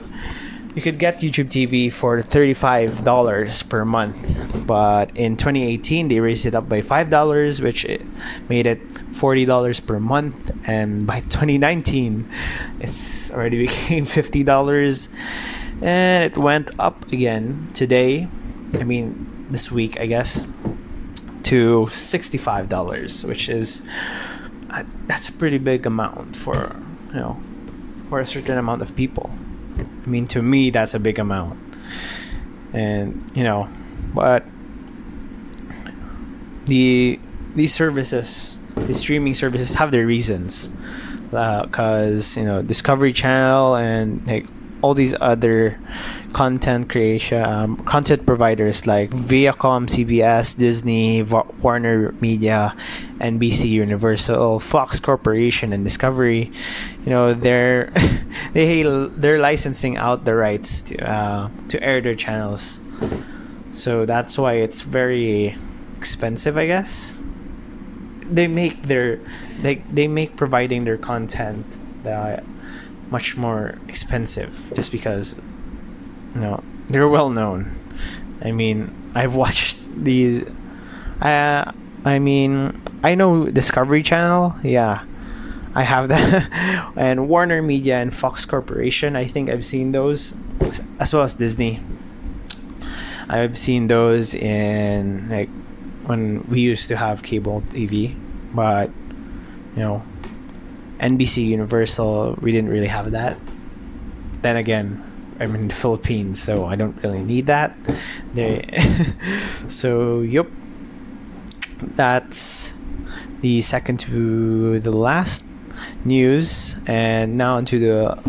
you 0.75 0.81
could 0.81 0.99
get 0.99 1.17
YouTube 1.17 1.49
TV 1.49 1.91
for 1.91 2.19
$35 2.21 3.69
per 3.69 3.85
month, 3.85 4.67
but 4.67 5.11
in 5.17 5.35
2018 5.35 6.07
they 6.07 6.19
raised 6.19 6.45
it 6.45 6.55
up 6.55 6.69
by 6.69 6.81
$5, 6.81 7.61
which 7.61 7.85
made 8.47 8.67
it 8.67 8.79
$40 9.11 9.85
per 9.85 9.99
month, 9.99 10.51
and 10.65 11.07
by 11.07 11.21
2019 11.21 12.29
it's 12.79 13.31
already 13.31 13.57
became 13.65 14.05
$50 14.05 15.09
and 15.81 16.23
it 16.23 16.37
went 16.37 16.71
up 16.79 17.11
again 17.11 17.67
today. 17.73 18.27
I 18.73 18.83
mean, 18.83 19.47
this 19.49 19.71
week, 19.71 19.99
I 19.99 20.05
guess, 20.05 20.51
to 21.43 21.87
$65, 21.89 23.27
which 23.27 23.49
is 23.49 23.87
uh, 24.69 24.83
that's 25.07 25.29
a 25.29 25.33
pretty 25.33 25.57
big 25.57 25.85
amount 25.85 26.35
for, 26.35 26.75
you 27.07 27.19
know, 27.19 27.37
for 28.09 28.19
a 28.19 28.25
certain 28.25 28.57
amount 28.57 28.81
of 28.81 28.95
people. 28.95 29.31
I 29.77 30.07
mean, 30.07 30.25
to 30.27 30.41
me, 30.41 30.69
that's 30.69 30.93
a 30.93 30.99
big 30.99 31.17
amount. 31.17 31.59
And, 32.73 33.31
you 33.33 33.43
know, 33.43 33.67
but 34.13 34.45
the 36.65 37.19
these 37.55 37.73
services, 37.73 38.59
the 38.75 38.93
streaming 38.93 39.33
services, 39.33 39.75
have 39.75 39.91
their 39.91 40.05
reasons. 40.05 40.71
Because 41.29 42.37
uh, 42.37 42.39
you 42.39 42.45
know 42.45 42.61
Discovery 42.63 43.13
Channel 43.13 43.75
and 43.75 44.25
like 44.25 44.47
all 44.81 44.93
these 44.93 45.13
other 45.19 45.77
content 46.33 46.89
creation 46.89 47.43
um, 47.43 47.77
content 47.83 48.25
providers 48.25 48.87
like 48.87 49.09
Viacom, 49.11 49.87
CBS, 49.87 50.57
Disney, 50.57 51.23
Warner 51.23 52.13
Media, 52.21 52.75
NBC 53.19 53.69
Universal, 53.69 54.59
Fox 54.59 54.99
Corporation, 54.99 55.73
and 55.73 55.83
Discovery. 55.83 56.51
You 57.05 57.09
know 57.09 57.33
they're 57.33 57.91
they 58.53 58.83
they're 58.83 59.39
licensing 59.39 59.97
out 59.97 60.25
the 60.25 60.35
rights 60.35 60.81
to 60.83 61.09
uh, 61.09 61.49
to 61.69 61.83
air 61.83 62.01
their 62.01 62.15
channels, 62.15 62.79
so 63.71 64.05
that's 64.05 64.37
why 64.37 64.53
it's 64.53 64.81
very 64.83 65.55
expensive, 65.97 66.57
I 66.57 66.67
guess. 66.67 67.23
They 68.21 68.47
make 68.47 68.83
their 68.83 69.19
they 69.61 69.75
they 69.91 70.07
make 70.07 70.37
providing 70.37 70.85
their 70.85 70.97
content 70.97 71.77
that 72.03 72.43
much 73.09 73.37
more 73.37 73.75
expensive 73.87 74.71
just 74.75 74.91
because 74.91 75.39
you 76.35 76.41
know 76.41 76.63
they're 76.87 77.07
well 77.07 77.29
known. 77.29 77.71
I 78.41 78.51
mean, 78.51 78.93
I've 79.15 79.35
watched 79.35 79.77
these. 79.95 80.43
Uh, 81.21 81.71
I 82.05 82.19
mean, 82.19 82.81
I 83.03 83.15
know 83.15 83.49
Discovery 83.49 84.03
Channel. 84.03 84.55
Yeah, 84.63 85.03
I 85.75 85.83
have 85.83 86.09
that, 86.09 86.91
and 86.95 87.27
Warner 87.27 87.61
Media 87.61 87.97
and 87.97 88.13
Fox 88.13 88.45
Corporation. 88.45 89.15
I 89.15 89.25
think 89.25 89.49
I've 89.49 89.65
seen 89.65 89.91
those, 89.91 90.37
as 90.99 91.13
well 91.13 91.23
as 91.23 91.35
Disney. 91.35 91.79
I've 93.29 93.57
seen 93.57 93.87
those 93.87 94.33
in 94.33 95.29
like 95.29 95.49
when 96.05 96.43
we 96.47 96.61
used 96.61 96.87
to 96.89 96.97
have 96.97 97.21
cable 97.21 97.61
TV, 97.69 98.17
but 98.53 98.89
you 99.75 99.83
know 99.83 100.01
NBC 100.99 101.45
Universal, 101.45 102.37
we 102.41 102.51
didn't 102.51 102.69
really 102.69 102.87
have 102.87 103.11
that. 103.11 103.37
Then 104.41 104.57
again, 104.57 105.03
I'm 105.39 105.55
in 105.55 105.67
the 105.69 105.75
Philippines, 105.75 106.41
so 106.41 106.65
I 106.65 106.75
don't 106.75 107.01
really 107.03 107.23
need 107.23 107.47
that. 107.47 107.75
They, 108.33 108.67
so 109.67 110.21
yep, 110.21 110.47
that's 111.81 112.73
the 113.41 113.61
second 113.61 113.99
to 114.01 114.79
the 114.79 114.91
last 114.91 115.45
news, 116.03 116.75
and 116.85 117.37
now 117.37 117.55
onto 117.55 117.79
the 117.79 118.19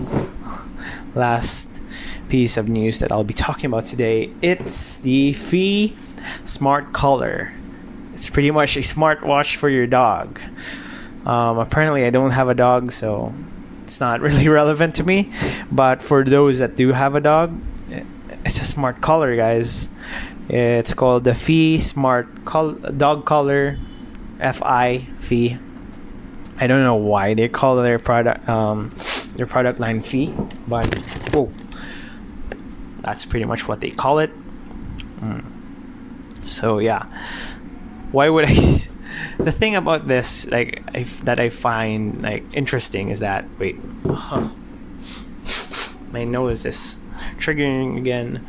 last 1.15 1.83
piece 2.29 2.57
of 2.57 2.69
news 2.69 3.01
that 3.01 3.11
I'll 3.11 3.25
be 3.25 3.35
talking 3.35 3.67
about 3.67 3.85
today. 3.85 4.31
It's 4.41 4.97
the 4.97 5.33
Fi 5.33 5.95
Smart 6.45 6.93
Collar. 6.93 7.53
It's 8.15 8.31
pretty 8.31 8.53
much 8.53 8.77
a 8.77 8.81
smartwatch 8.81 9.57
for 9.57 9.69
your 9.69 9.87
dog. 9.89 10.41
Um, 11.27 11.59
apparently, 11.59 12.05
I 12.05 12.11
don't 12.11 12.31
have 12.31 12.49
a 12.49 12.55
dog, 12.55 12.93
so 12.93 13.35
it's 13.83 14.01
not 14.01 14.21
really 14.27 14.49
relevant 14.49 14.95
to 14.97 15.05
me. 15.05 15.31
But 15.71 16.03
for 16.03 16.25
those 16.25 16.59
that 16.59 16.77
do 16.77 16.93
have 16.93 17.15
a 17.15 17.21
dog, 17.21 17.61
it's 18.45 18.61
a 18.61 18.65
smart 18.65 19.01
collar, 19.01 19.37
guys. 19.37 19.89
It's 20.49 20.95
called 20.95 21.25
the 21.25 21.35
Fi 21.35 21.79
Smart 21.79 22.45
Col- 22.45 22.75
Dog 22.75 23.25
Collar, 23.25 23.79
FI 24.39 24.99
Fee. 25.19 25.59
I 26.59 26.67
don't 26.67 26.83
know 26.83 26.97
why 26.97 27.35
they 27.35 27.49
call 27.49 27.77
their 27.77 27.99
product 27.99 28.49
um, 28.49 28.91
their 29.37 29.47
product 29.47 29.79
line 29.81 30.01
Fi, 30.01 30.35
but 30.67 30.91
oh, 31.35 31.51
that's 33.01 33.25
pretty 33.25 33.45
much 33.47 33.69
what 33.69 33.81
they 33.81 33.91
call 33.91 34.19
it. 34.19 34.31
Mm. 35.21 35.45
So 36.45 36.79
yeah, 36.79 37.07
why 38.13 38.29
would 38.29 38.47
I? 38.49 38.81
the 39.45 39.53
thing 39.53 39.75
about 39.77 40.07
this, 40.09 40.51
like, 40.51 40.83
I, 40.95 41.05
that 41.25 41.41
I 41.41 41.49
find 41.49 42.23
like 42.23 42.45
interesting 42.53 43.09
is 43.09 43.21
that 43.21 43.45
wait, 43.59 43.79
uh-huh. 44.05 44.49
my 46.13 46.25
nose 46.25 46.65
is 46.65 46.99
triggering 47.37 47.97
again 47.99 48.47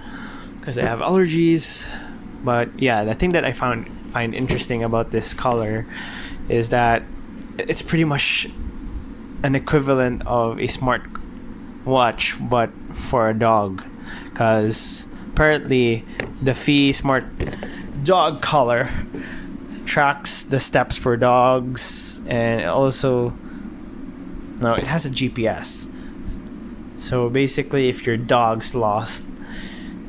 because 0.59 0.77
I 0.77 0.83
have 0.83 0.99
allergies. 0.99 1.87
But 2.43 2.79
yeah, 2.79 3.03
the 3.03 3.13
thing 3.13 3.31
that 3.33 3.45
I 3.45 3.51
found 3.51 3.89
find 4.11 4.35
interesting 4.35 4.83
about 4.83 5.11
this 5.11 5.33
color 5.33 5.85
is 6.49 6.69
that 6.69 7.03
it's 7.57 7.81
pretty 7.81 8.03
much 8.03 8.47
an 9.43 9.55
equivalent 9.55 10.25
of 10.27 10.59
a 10.59 10.67
smart 10.67 11.01
watch 11.85 12.35
but 12.39 12.69
for 12.91 13.29
a 13.29 13.33
dog 13.33 13.83
because 14.25 15.07
apparently 15.31 16.05
the 16.41 16.53
Fi 16.53 16.91
smart 16.91 17.25
dog 18.03 18.41
collar 18.41 18.89
tracks 19.91 20.45
the 20.45 20.57
steps 20.57 20.95
for 20.95 21.17
dogs 21.17 22.21
and 22.25 22.63
also 22.63 23.35
no 24.63 24.73
it 24.73 24.87
has 24.87 25.05
a 25.05 25.09
gps 25.09 25.91
so 26.95 27.29
basically 27.29 27.89
if 27.89 28.05
your 28.07 28.15
dog's 28.15 28.73
lost 28.73 29.25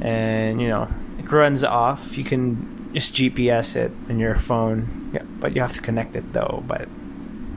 and 0.00 0.62
you 0.62 0.68
know 0.68 0.86
it 1.18 1.26
runs 1.32 1.64
off 1.64 2.16
you 2.16 2.22
can 2.22 2.92
just 2.94 3.14
gps 3.14 3.74
it 3.74 3.90
on 4.08 4.20
your 4.20 4.36
phone. 4.36 4.86
Yeah 5.12 5.24
but 5.40 5.56
you 5.56 5.60
have 5.60 5.72
to 5.74 5.80
connect 5.80 6.14
it 6.14 6.32
though 6.32 6.62
but 6.68 6.86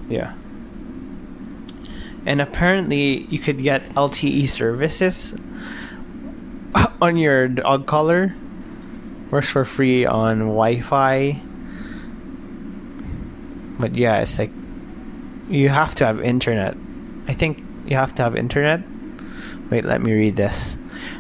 yeah. 0.09 0.33
And 2.25 2.41
apparently 2.41 3.25
you 3.29 3.37
could 3.37 3.59
get 3.61 3.87
lte 3.93 4.47
services 4.47 5.37
on 7.01 7.17
your 7.17 7.47
dog 7.47 7.85
collar. 7.85 8.33
Works 9.29 9.49
for 9.49 9.63
free 9.65 10.05
on 10.05 10.39
wi-fi 10.39 11.41
but 13.79 13.95
yeah, 13.95 14.21
it's 14.21 14.39
like 14.39 14.51
you 15.49 15.69
have 15.69 15.95
to 15.95 16.05
have 16.05 16.21
internet. 16.21 16.75
I 17.27 17.33
think 17.33 17.63
you 17.85 17.95
have 17.95 18.13
to 18.15 18.23
have 18.23 18.35
internet. 18.35 18.81
Wait, 19.69 19.83
let 19.83 20.01
me 20.01 20.13
read 20.13 20.35
this. 20.35 20.77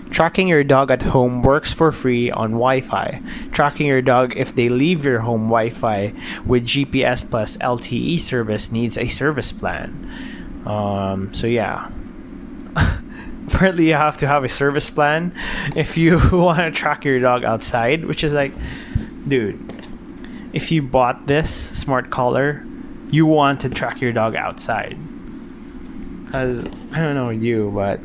Tracking 0.09 0.47
your 0.47 0.63
dog 0.63 0.91
at 0.91 1.01
home 1.01 1.41
works 1.41 1.73
for 1.73 1.91
free 1.91 2.31
on 2.31 2.51
Wi 2.51 2.81
Fi. 2.81 3.21
Tracking 3.51 3.87
your 3.87 4.01
dog 4.01 4.33
if 4.37 4.55
they 4.55 4.69
leave 4.69 5.03
your 5.03 5.19
home 5.19 5.49
Wi 5.49 5.69
Fi 5.69 6.13
with 6.45 6.65
GPS 6.65 7.27
plus 7.29 7.57
LTE 7.57 8.19
service 8.19 8.71
needs 8.71 8.97
a 8.97 9.07
service 9.07 9.51
plan. 9.51 10.09
Um, 10.65 11.33
so, 11.33 11.47
yeah. 11.47 11.91
Apparently, 13.47 13.87
you 13.89 13.93
have 13.93 14.17
to 14.17 14.27
have 14.27 14.43
a 14.43 14.49
service 14.49 14.89
plan 14.89 15.33
if 15.75 15.97
you 15.97 16.19
want 16.31 16.59
to 16.59 16.71
track 16.71 17.03
your 17.03 17.19
dog 17.19 17.43
outside, 17.43 18.05
which 18.05 18.23
is 18.23 18.33
like, 18.33 18.53
dude, 19.27 19.74
if 20.55 20.71
you 20.71 20.81
bought 20.81 21.27
this 21.27 21.53
smart 21.53 22.09
collar, 22.09 22.65
you 23.11 23.25
want 23.25 23.59
to 23.61 23.69
track 23.69 24.01
your 24.01 24.13
dog 24.13 24.35
outside. 24.37 24.97
Because 26.25 26.65
I 26.65 26.99
don't 26.99 27.13
know 27.13 27.29
you, 27.29 27.71
but 27.75 27.99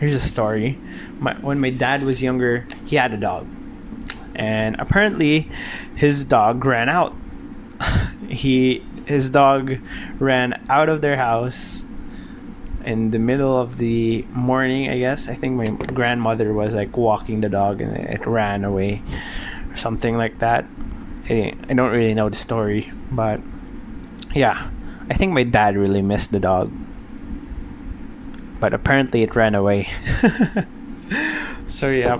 here's 0.00 0.14
a 0.14 0.20
story. 0.20 0.78
My, 1.20 1.34
when 1.34 1.60
my 1.60 1.68
dad 1.68 2.02
was 2.02 2.22
younger, 2.22 2.66
he 2.86 2.96
had 2.96 3.12
a 3.12 3.20
dog, 3.20 3.46
and 4.34 4.80
apparently, 4.80 5.50
his 5.94 6.24
dog 6.24 6.64
ran 6.64 6.88
out. 6.88 7.14
he 8.28 8.82
his 9.04 9.30
dog 9.30 9.78
ran 10.18 10.64
out 10.68 10.88
of 10.88 11.00
their 11.00 11.16
house 11.16 11.84
in 12.84 13.10
the 13.10 13.18
middle 13.18 13.56
of 13.56 13.76
the 13.76 14.24
morning. 14.30 14.88
I 14.88 14.98
guess 14.98 15.28
I 15.28 15.34
think 15.34 15.56
my 15.56 15.68
grandmother 15.86 16.54
was 16.54 16.74
like 16.74 16.96
walking 16.96 17.42
the 17.42 17.50
dog, 17.50 17.82
and 17.82 17.94
it 17.94 18.26
ran 18.26 18.64
away 18.64 19.02
something 19.86 20.16
like 20.16 20.40
that. 20.40 20.66
I, 21.30 21.54
I 21.70 21.74
don't 21.74 21.92
really 21.92 22.12
know 22.12 22.28
the 22.28 22.34
story, 22.36 22.90
but 23.12 23.38
yeah, 24.34 24.68
I 25.08 25.14
think 25.14 25.32
my 25.32 25.44
dad 25.44 25.76
really 25.76 26.02
missed 26.02 26.32
the 26.32 26.40
dog. 26.40 26.72
But 28.58 28.74
apparently 28.74 29.22
it 29.22 29.36
ran 29.36 29.54
away. 29.54 29.86
so 31.66 31.92
yeah. 31.92 32.18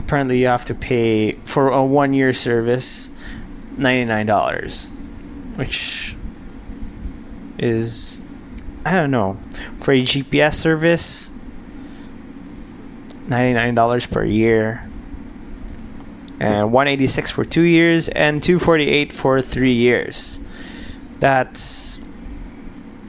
Apparently 0.00 0.40
you 0.40 0.48
have 0.48 0.64
to 0.64 0.74
pay 0.74 1.38
for 1.46 1.68
a 1.68 1.84
one 1.84 2.12
year 2.14 2.32
service 2.32 3.10
$99, 3.78 4.98
which 5.56 6.16
is 7.58 8.20
I 8.84 8.90
don't 8.90 9.12
know. 9.12 9.38
For 9.78 9.92
a 9.94 10.02
GPS 10.02 10.54
service, 10.54 11.30
$99 13.28 14.10
per 14.10 14.24
year 14.24 14.90
and 16.40 16.72
186 16.72 17.30
for 17.30 17.44
two 17.44 17.62
years 17.62 18.08
and 18.08 18.42
248 18.42 19.12
for 19.12 19.40
three 19.40 19.72
years. 19.72 20.40
That's 21.20 22.00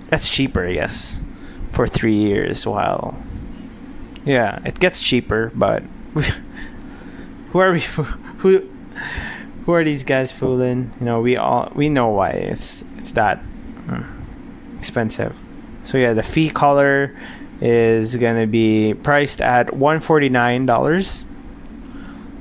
that's 0.09 0.29
cheaper, 0.29 0.67
I 0.67 0.73
guess, 0.73 1.23
for 1.71 1.87
three 1.87 2.15
years. 2.15 2.65
While 2.65 3.17
yeah, 4.23 4.59
it 4.65 4.79
gets 4.79 5.01
cheaper, 5.01 5.51
but 5.55 5.83
who 7.49 7.59
are 7.59 7.71
we? 7.71 7.81
Who 8.39 8.69
who 9.65 9.73
are 9.73 9.83
these 9.83 10.03
guys 10.03 10.31
fooling? 10.31 10.87
You 10.99 11.05
know, 11.05 11.21
we 11.21 11.37
all 11.37 11.71
we 11.73 11.89
know 11.89 12.09
why 12.09 12.29
it's 12.29 12.83
it's 12.97 13.11
that 13.13 13.39
hmm, 13.39 14.03
expensive. 14.77 15.39
So 15.83 15.97
yeah, 15.97 16.13
the 16.13 16.23
Fi 16.23 16.49
collar 16.49 17.15
is 17.61 18.15
gonna 18.17 18.45
be 18.45 18.93
priced 18.93 19.41
at 19.41 19.67
$149 19.67 21.25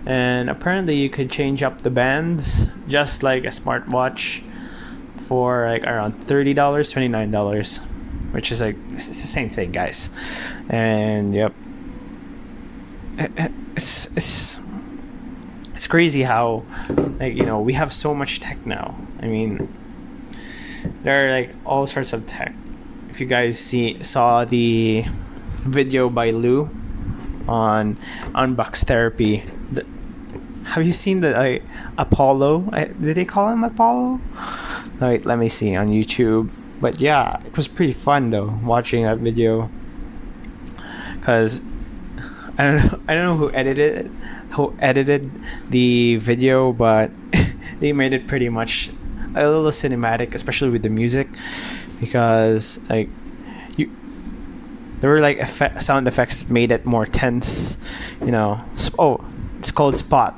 and 0.07 0.51
apparently 0.51 0.97
you 0.97 1.09
could 1.09 1.31
change 1.31 1.63
up 1.63 1.83
the 1.83 1.91
bands 1.91 2.67
just 2.89 3.23
like 3.23 3.45
a 3.45 3.49
smartwatch 3.49 4.43
for 5.17 5.67
like 5.67 5.85
around 5.85 6.15
$30 6.15 6.55
$29 6.55 7.95
which 8.35 8.51
is 8.51 8.61
like 8.61 8.75
it's 8.91 9.07
the 9.07 9.15
same 9.15 9.49
thing 9.49 9.71
guys. 9.71 10.11
And 10.69 11.35
yep. 11.35 11.55
It's 13.75 14.07
it's 14.15 14.61
it's 15.75 15.89
crazy 15.89 16.23
how 16.23 16.65
like 17.19 17.35
you 17.35 17.45
know 17.45 17.59
we 17.59 17.73
have 17.73 17.93
so 17.93 18.15
much 18.15 18.39
tech 18.39 18.65
now. 18.67 18.95
I 19.21 19.27
mean 19.27 19.67
there 21.03 21.27
are 21.27 21.33
like 21.35 21.55
all 21.67 21.87
sorts 21.87 22.13
of 22.13 22.27
tech. 22.27 22.55
If 23.11 23.21
you 23.21 23.27
guys 23.27 23.59
see 23.59 24.03
saw 24.03 24.45
the 24.45 25.03
video 25.67 26.09
by 26.09 26.31
lou 26.31 26.69
on 27.49 27.97
unbox 28.35 28.85
therapy 28.85 29.43
the, 29.43 29.64
have 30.65 30.87
you 30.87 30.93
seen 30.93 31.21
the 31.21 31.31
like 31.31 31.63
apollo? 31.99 32.69
I, 32.73 32.85
did 32.87 33.17
they 33.17 33.25
call 33.25 33.51
him 33.51 33.65
apollo? 33.65 34.21
Wait 35.01 35.27
let 35.27 35.39
me 35.39 35.49
see 35.49 35.75
on 35.77 35.89
youtube. 35.89 36.51
But 36.81 37.01
yeah 37.01 37.41
it 37.45 37.57
was 37.57 37.69
pretty 37.69 37.93
fun 37.93 38.31
though 38.31 38.59
watching 38.63 39.05
that 39.05 39.19
video. 39.19 39.71
Because 41.19 41.63
i 42.59 42.65
don't 42.65 42.77
know 42.77 43.01
i 43.09 43.15
don't 43.15 43.25
know 43.25 43.37
who 43.37 43.53
edited 43.53 44.07
it 44.07 44.11
who 44.55 44.75
edited 44.79 45.31
the 45.69 46.17
video, 46.17 46.73
but 46.73 47.11
they 47.81 47.93
made 47.93 48.15
it 48.15 48.27
pretty 48.27 48.49
much 48.49 48.91
a 49.35 49.49
little 49.49 49.71
cinematic, 49.71 50.35
especially 50.35 50.71
with 50.71 50.83
the 50.83 50.89
music, 50.89 51.29
because 52.01 52.79
like 52.89 53.09
you, 53.77 53.91
there 55.01 55.11
were 55.11 55.21
like 55.21 55.39
effect, 55.39 55.83
sound 55.83 56.07
effects 56.07 56.37
that 56.37 56.51
made 56.51 56.71
it 56.71 56.87
more 56.87 57.05
tense. 57.05 57.79
You 58.21 58.31
know, 58.31 58.61
oh, 58.99 59.25
it's 59.59 59.73
called 59.73 59.97
Spot, 59.97 60.35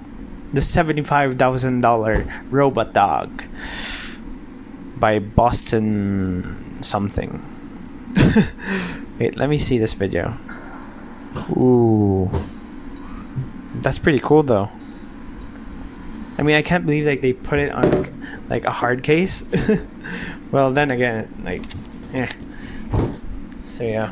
the 0.57 0.63
seventy-five 0.63 1.39
thousand 1.39 1.83
dollar 1.83 2.25
robot 2.49 2.95
dog 2.95 3.45
by 4.97 5.19
Boston 5.19 6.79
something. 6.81 7.45
Wait, 9.19 9.37
let 9.37 9.51
me 9.51 9.59
see 9.59 9.77
this 9.77 9.93
video. 9.93 10.39
Ooh. 11.51 12.31
That's 13.83 13.99
pretty 13.99 14.19
cool 14.19 14.43
though. 14.43 14.71
I 16.39 16.43
mean, 16.43 16.57
I 16.57 16.63
can't 16.63 16.87
believe 16.87 17.05
like 17.05 17.21
they 17.21 17.35
put 17.35 17.59
it 17.59 17.71
on 17.71 18.47
like 18.49 18.65
a 18.65 18.73
hard 18.73 19.03
case. 19.03 19.45
well, 20.51 20.73
then 20.73 20.91
again, 20.91 21.29
like, 21.45 21.65
yeah. 22.15 22.33
So 23.61 23.85
yeah. 23.85 24.11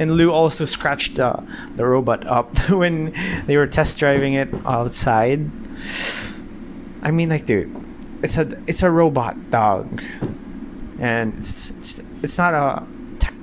And 0.00 0.12
Lew 0.12 0.32
also 0.32 0.64
scratched 0.64 1.20
uh, 1.20 1.42
the 1.76 1.84
robot 1.84 2.26
up 2.26 2.56
when 2.70 3.12
they 3.44 3.58
were 3.58 3.66
test 3.66 3.98
driving 3.98 4.32
it 4.32 4.48
outside. 4.64 5.50
I 7.02 7.10
mean, 7.10 7.28
like, 7.28 7.44
dude, 7.44 7.68
it's 8.22 8.38
a 8.38 8.48
it's 8.66 8.82
a 8.82 8.90
robot 8.90 9.50
dog, 9.50 10.02
and 10.98 11.34
it's 11.36 11.70
it's 11.70 12.02
it's 12.22 12.38
not 12.38 12.54
a 12.54 12.86
tech, 13.18 13.34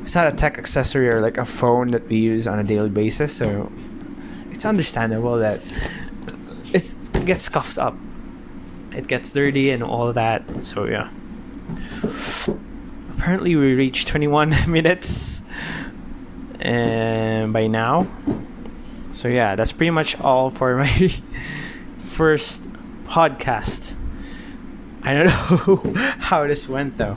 it's 0.00 0.14
not 0.14 0.28
a 0.28 0.32
tech 0.32 0.56
accessory 0.56 1.10
or 1.10 1.20
like 1.20 1.36
a 1.36 1.44
phone 1.44 1.88
that 1.88 2.08
we 2.08 2.16
use 2.16 2.48
on 2.48 2.58
a 2.58 2.64
daily 2.64 2.88
basis. 2.88 3.36
So 3.36 3.70
it's 4.50 4.64
understandable 4.64 5.36
that 5.40 5.60
it, 6.72 6.94
gets 7.26 7.44
scuffs 7.44 7.76
up. 7.76 7.96
It 8.92 9.08
gets 9.08 9.30
dirty 9.30 9.70
and 9.70 9.82
all 9.82 10.10
that. 10.14 10.48
So 10.64 10.86
yeah. 10.86 11.10
Apparently 13.18 13.54
we 13.56 13.74
reached 13.74 14.08
21 14.08 14.54
minutes 14.72 15.29
and 16.60 17.52
by 17.52 17.66
now. 17.66 18.06
So 19.10 19.28
yeah, 19.28 19.56
that's 19.56 19.72
pretty 19.72 19.90
much 19.90 20.20
all 20.20 20.50
for 20.50 20.76
my 20.76 20.88
first 21.98 22.72
podcast. 23.04 23.96
I 25.02 25.14
don't 25.14 25.26
know 25.66 25.92
how 26.18 26.46
this 26.46 26.68
went 26.68 26.98
though. 26.98 27.16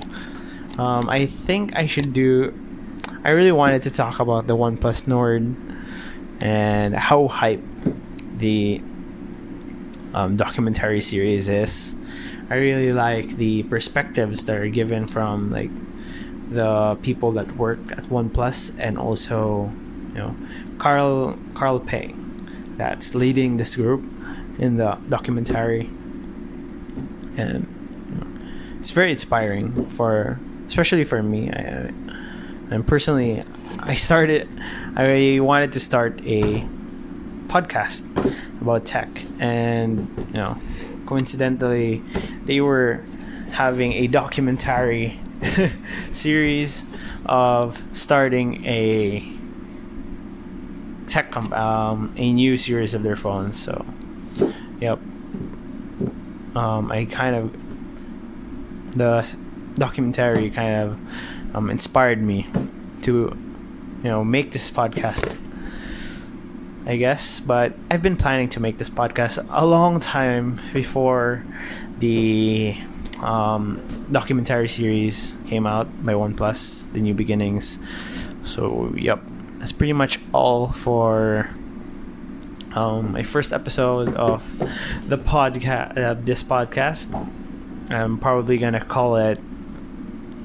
Um, 0.77 1.09
I 1.09 1.25
think 1.27 1.75
I 1.75 1.85
should 1.85 2.13
do. 2.13 2.53
I 3.23 3.29
really 3.29 3.51
wanted 3.51 3.83
to 3.83 3.91
talk 3.91 4.19
about 4.19 4.47
the 4.47 4.55
OnePlus 4.55 5.07
Nord 5.07 5.55
and 6.39 6.95
how 6.95 7.27
hype 7.27 7.63
the 8.37 8.81
um, 10.13 10.35
documentary 10.35 11.01
series 11.01 11.47
is. 11.47 11.95
I 12.49 12.55
really 12.55 12.91
like 12.91 13.37
the 13.37 13.63
perspectives 13.63 14.45
that 14.45 14.57
are 14.57 14.67
given 14.67 15.07
from 15.07 15.51
like 15.51 15.71
the 16.49 16.97
people 17.01 17.31
that 17.31 17.51
work 17.53 17.79
at 17.91 18.03
OnePlus 18.05 18.75
and 18.79 18.97
also 18.97 19.71
you 20.09 20.19
know 20.19 20.35
Carl 20.77 21.37
Carl 21.53 21.79
Pei 21.79 22.13
that's 22.77 23.15
leading 23.15 23.57
this 23.57 23.75
group 23.75 24.03
in 24.57 24.77
the 24.77 24.97
documentary. 25.09 25.89
And 27.37 27.67
you 28.09 28.15
know, 28.15 28.27
it's 28.79 28.91
very 28.91 29.11
inspiring 29.11 29.87
for 29.89 30.39
especially 30.67 31.03
for 31.03 31.23
me. 31.23 31.49
I, 31.51 31.91
and 32.71 32.87
personally 32.87 33.43
I 33.79 33.95
started 33.95 34.47
I 34.95 35.39
wanted 35.39 35.71
to 35.73 35.79
start 35.79 36.21
a 36.25 36.65
podcast 37.47 38.01
about 38.61 38.85
tech, 38.85 39.09
and 39.39 40.07
you 40.27 40.33
know, 40.33 40.59
coincidentally, 41.05 42.01
they 42.45 42.61
were 42.61 43.03
having 43.51 43.93
a 43.93 44.07
documentary 44.07 45.19
series 46.11 46.89
of 47.25 47.83
starting 47.95 48.65
a 48.65 49.31
tech 51.07 51.31
comp- 51.31 51.53
um, 51.53 52.13
a 52.17 52.33
new 52.33 52.57
series 52.57 52.93
of 52.93 53.03
their 53.03 53.15
phones. 53.15 53.61
So, 53.61 53.85
yep. 54.79 54.99
Um, 56.55 56.91
I 56.91 57.05
kind 57.05 57.35
of 57.35 58.97
the 58.97 59.37
documentary 59.75 60.49
kind 60.51 60.75
of 60.75 61.55
um, 61.55 61.69
inspired 61.69 62.21
me 62.21 62.45
to 63.01 63.11
you 63.11 64.09
know 64.09 64.23
make 64.23 64.51
this 64.51 64.69
podcast 64.69 65.35
I 66.85 66.97
guess, 66.97 67.39
but 67.39 67.73
I've 67.89 68.01
been 68.01 68.17
planning 68.17 68.49
to 68.49 68.59
make 68.59 68.77
this 68.77 68.89
podcast 68.89 69.45
a 69.49 69.65
long 69.65 70.01
time 70.01 70.59
before 70.73 71.45
the 71.99 72.75
um, 73.23 73.81
documentary 74.11 74.67
series 74.69 75.37
came 75.47 75.65
out 75.65 75.87
by 76.05 76.13
OnePlus, 76.13 76.91
The 76.91 76.99
New 76.99 77.13
Beginnings. 77.13 77.79
So, 78.43 78.93
yep, 78.95 79.21
that's 79.57 79.71
pretty 79.71 79.93
much 79.93 80.19
all 80.33 80.67
for 80.67 81.49
um, 82.75 83.13
my 83.13 83.23
first 83.23 83.53
episode 83.53 84.15
of 84.15 84.43
the 85.07 85.17
podcast. 85.17 85.97
Uh, 85.97 86.15
this 86.19 86.43
podcast, 86.43 87.13
I'm 87.89 88.17
probably 88.19 88.57
gonna 88.57 88.83
call 88.83 89.15
it 89.15 89.37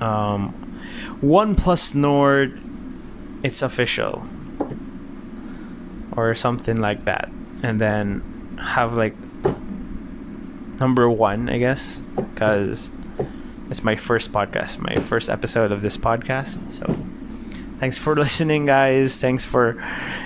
um, 0.00 0.54
OnePlus 1.20 1.94
Nord 1.94 2.60
it's 3.42 3.62
official 3.62 4.24
or 6.16 6.34
something 6.34 6.80
like 6.80 7.04
that 7.04 7.28
and 7.62 7.80
then 7.80 8.56
have 8.60 8.94
like 8.94 9.14
number 10.80 11.10
one 11.10 11.48
i 11.48 11.58
guess 11.58 11.98
because 12.16 12.90
it's 13.68 13.82
my 13.82 13.96
first 13.96 14.32
podcast 14.32 14.78
my 14.78 14.94
first 14.94 15.28
episode 15.28 15.72
of 15.72 15.82
this 15.82 15.96
podcast 15.96 16.70
so 16.72 16.96
thanks 17.78 17.96
for 17.96 18.14
listening 18.24 18.66
guys. 18.66 19.18
Thanks 19.18 19.44
for 19.44 19.76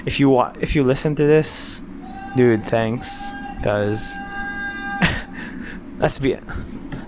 if 0.06 0.20
you 0.20 0.28
want 0.30 0.58
if 0.60 0.74
you 0.74 0.84
listen 0.84 1.14
to 1.16 1.26
this 1.26 1.82
dude 2.36 2.62
thanks 2.64 3.30
because 3.56 4.16
let's 5.98 6.18
be 6.18 6.36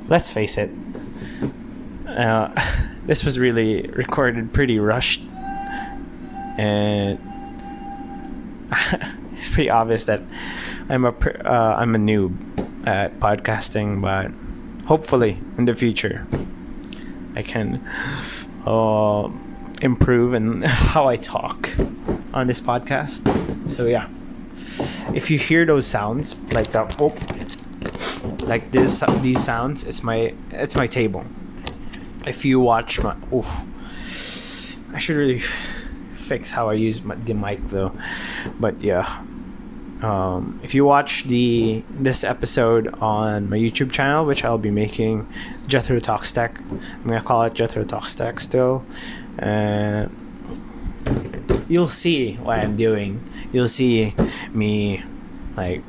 let's 0.09 0.30
face 0.30 0.59
it 0.59 0.70
uh, 2.09 2.48
this 3.07 3.24
was 3.24 3.38
really 3.38 3.88
recorded 3.88 4.52
pretty 4.52 4.78
rushed 4.78 5.22
and 6.57 7.18
it's 9.33 9.48
pretty 9.50 9.70
obvious 9.70 10.04
that 10.04 10.22
I'm 10.88 11.04
a 11.04 11.11
uh, 11.11 11.76
I'm 11.78 11.94
a 11.94 11.98
noob 11.98 12.54
at 12.87 13.18
podcasting, 13.20 14.01
but 14.01 14.31
hopefully 14.87 15.38
in 15.57 15.64
the 15.64 15.75
future 15.75 16.27
I 17.37 17.42
can 17.42 17.85
uh, 18.66 19.31
improve 19.83 20.35
in 20.35 20.62
how 20.64 21.09
I 21.09 21.16
talk 21.16 21.70
on 22.33 22.47
this 22.47 22.61
podcast. 22.61 23.23
So 23.70 23.87
yeah, 23.87 24.09
if 25.14 25.31
you 25.31 25.38
hear 25.38 25.64
those 25.64 25.87
sounds 25.87 26.40
like 26.53 26.73
that, 26.73 27.01
oh, 27.01 27.14
like 28.44 28.70
this, 28.73 29.03
these 29.20 29.42
sounds, 29.42 29.85
it's 29.85 30.03
my 30.03 30.35
it's 30.51 30.77
my 30.77 30.87
table. 30.87 31.25
If 32.27 32.44
you 32.44 32.61
watch 32.61 33.03
my, 33.03 33.16
oh, 33.33 33.66
I 34.92 34.99
should 34.99 35.16
really 35.16 35.40
fix 36.14 36.51
how 36.53 36.70
I 36.70 36.75
use 36.75 37.05
my, 37.05 37.14
the 37.16 37.35
mic 37.35 37.68
though. 37.68 37.92
But 38.59 38.81
yeah, 38.83 39.23
um, 40.05 40.61
if 40.62 40.75
you 40.75 40.85
watch 40.85 41.25
the 41.25 41.83
this 41.88 42.25
episode 42.25 42.93
on 43.01 43.49
my 43.49 43.57
YouTube 43.57 43.90
channel, 43.90 44.27
which 44.27 44.45
I'll 44.45 44.59
be 44.59 44.71
making, 44.71 45.27
Jethro 45.67 45.99
Talks 45.99 46.31
Tech, 46.31 46.61
I'm 46.61 47.07
gonna 47.07 47.23
call 47.23 47.43
it 47.45 47.55
Jethro 47.55 47.85
Talks 47.85 48.14
Tech 48.14 48.38
still. 48.38 48.85
Uh, 49.38 50.09
you'll 51.69 51.88
see 51.88 52.35
what 52.35 52.59
I'm 52.62 52.77
doing. 52.77 53.27
You'll 53.51 53.67
see 53.67 54.14
me, 54.53 55.03
like, 55.57 55.83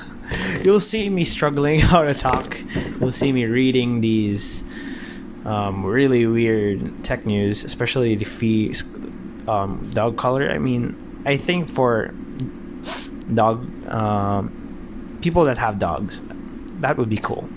you'll 0.64 0.80
see 0.80 1.10
me 1.10 1.24
struggling 1.24 1.80
how 1.92 2.02
to 2.02 2.14
talk. 2.14 2.58
You'll 2.98 3.12
see 3.12 3.30
me 3.30 3.44
reading 3.44 4.00
these 4.00 4.64
um, 5.44 5.84
really 5.84 6.26
weird 6.26 7.04
tech 7.04 7.26
news, 7.26 7.62
especially 7.64 8.14
the 8.14 8.24
Fi 8.24 8.72
um, 9.46 9.90
dog 9.92 10.16
collar. 10.16 10.50
I 10.50 10.56
mean, 10.56 10.96
I 11.26 11.36
think 11.36 11.68
for 11.68 12.14
dog 13.30 13.88
um, 13.88 15.18
people 15.22 15.44
that 15.44 15.58
have 15.58 15.78
dogs 15.78 16.22
that 16.80 16.96
would 16.96 17.10
be 17.10 17.18
cool. 17.18 17.48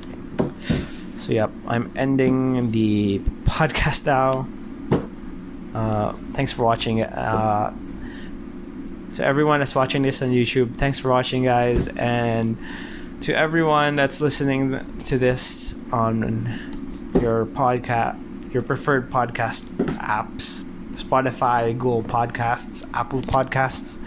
So 1.15 1.31
yep 1.31 1.51
i'm 1.67 1.91
ending 1.95 2.71
the 2.71 3.19
podcast 3.45 4.05
now. 4.05 4.47
Uh, 5.73 6.13
thanks 6.33 6.51
for 6.51 6.63
watching 6.63 7.01
uh, 7.01 7.73
so 9.09 9.23
everyone 9.23 9.59
that's 9.59 9.75
watching 9.75 10.01
this 10.01 10.21
on 10.21 10.29
youtube 10.29 10.75
thanks 10.75 10.99
for 10.99 11.09
watching 11.09 11.43
guys 11.43 11.87
and 11.87 12.57
to 13.21 13.35
everyone 13.35 13.95
that's 13.95 14.21
listening 14.21 14.97
to 14.99 15.17
this 15.17 15.79
on 15.91 17.11
your 17.21 17.45
podcast 17.45 18.53
your 18.53 18.61
preferred 18.61 19.09
podcast 19.09 19.65
apps 19.97 20.61
spotify 20.93 21.71
google 21.73 22.03
podcasts 22.03 22.87
apple 22.93 23.21
podcasts 23.21 23.97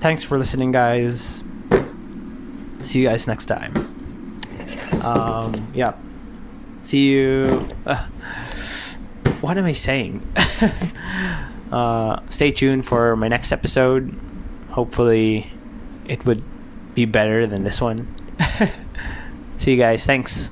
thanks 0.00 0.22
for 0.22 0.38
listening, 0.38 0.72
guys. 0.72 1.44
See 2.80 3.00
you 3.00 3.08
guys 3.08 3.26
next 3.26 3.46
time. 3.46 3.72
Um, 5.02 5.68
yeah. 5.74 5.94
See 6.80 7.10
you. 7.10 7.68
Uh, 7.84 8.06
what 9.40 9.58
am 9.58 9.64
I 9.64 9.72
saying? 9.72 10.22
uh, 11.72 12.20
stay 12.28 12.50
tuned 12.50 12.86
for 12.86 13.16
my 13.16 13.28
next 13.28 13.52
episode. 13.52 14.14
Hopefully, 14.70 15.52
it 16.06 16.24
would 16.26 16.42
be 16.94 17.04
better 17.04 17.46
than 17.46 17.64
this 17.64 17.80
one. 17.80 18.14
See 19.58 19.72
you 19.72 19.78
guys. 19.78 20.06
Thanks. 20.06 20.50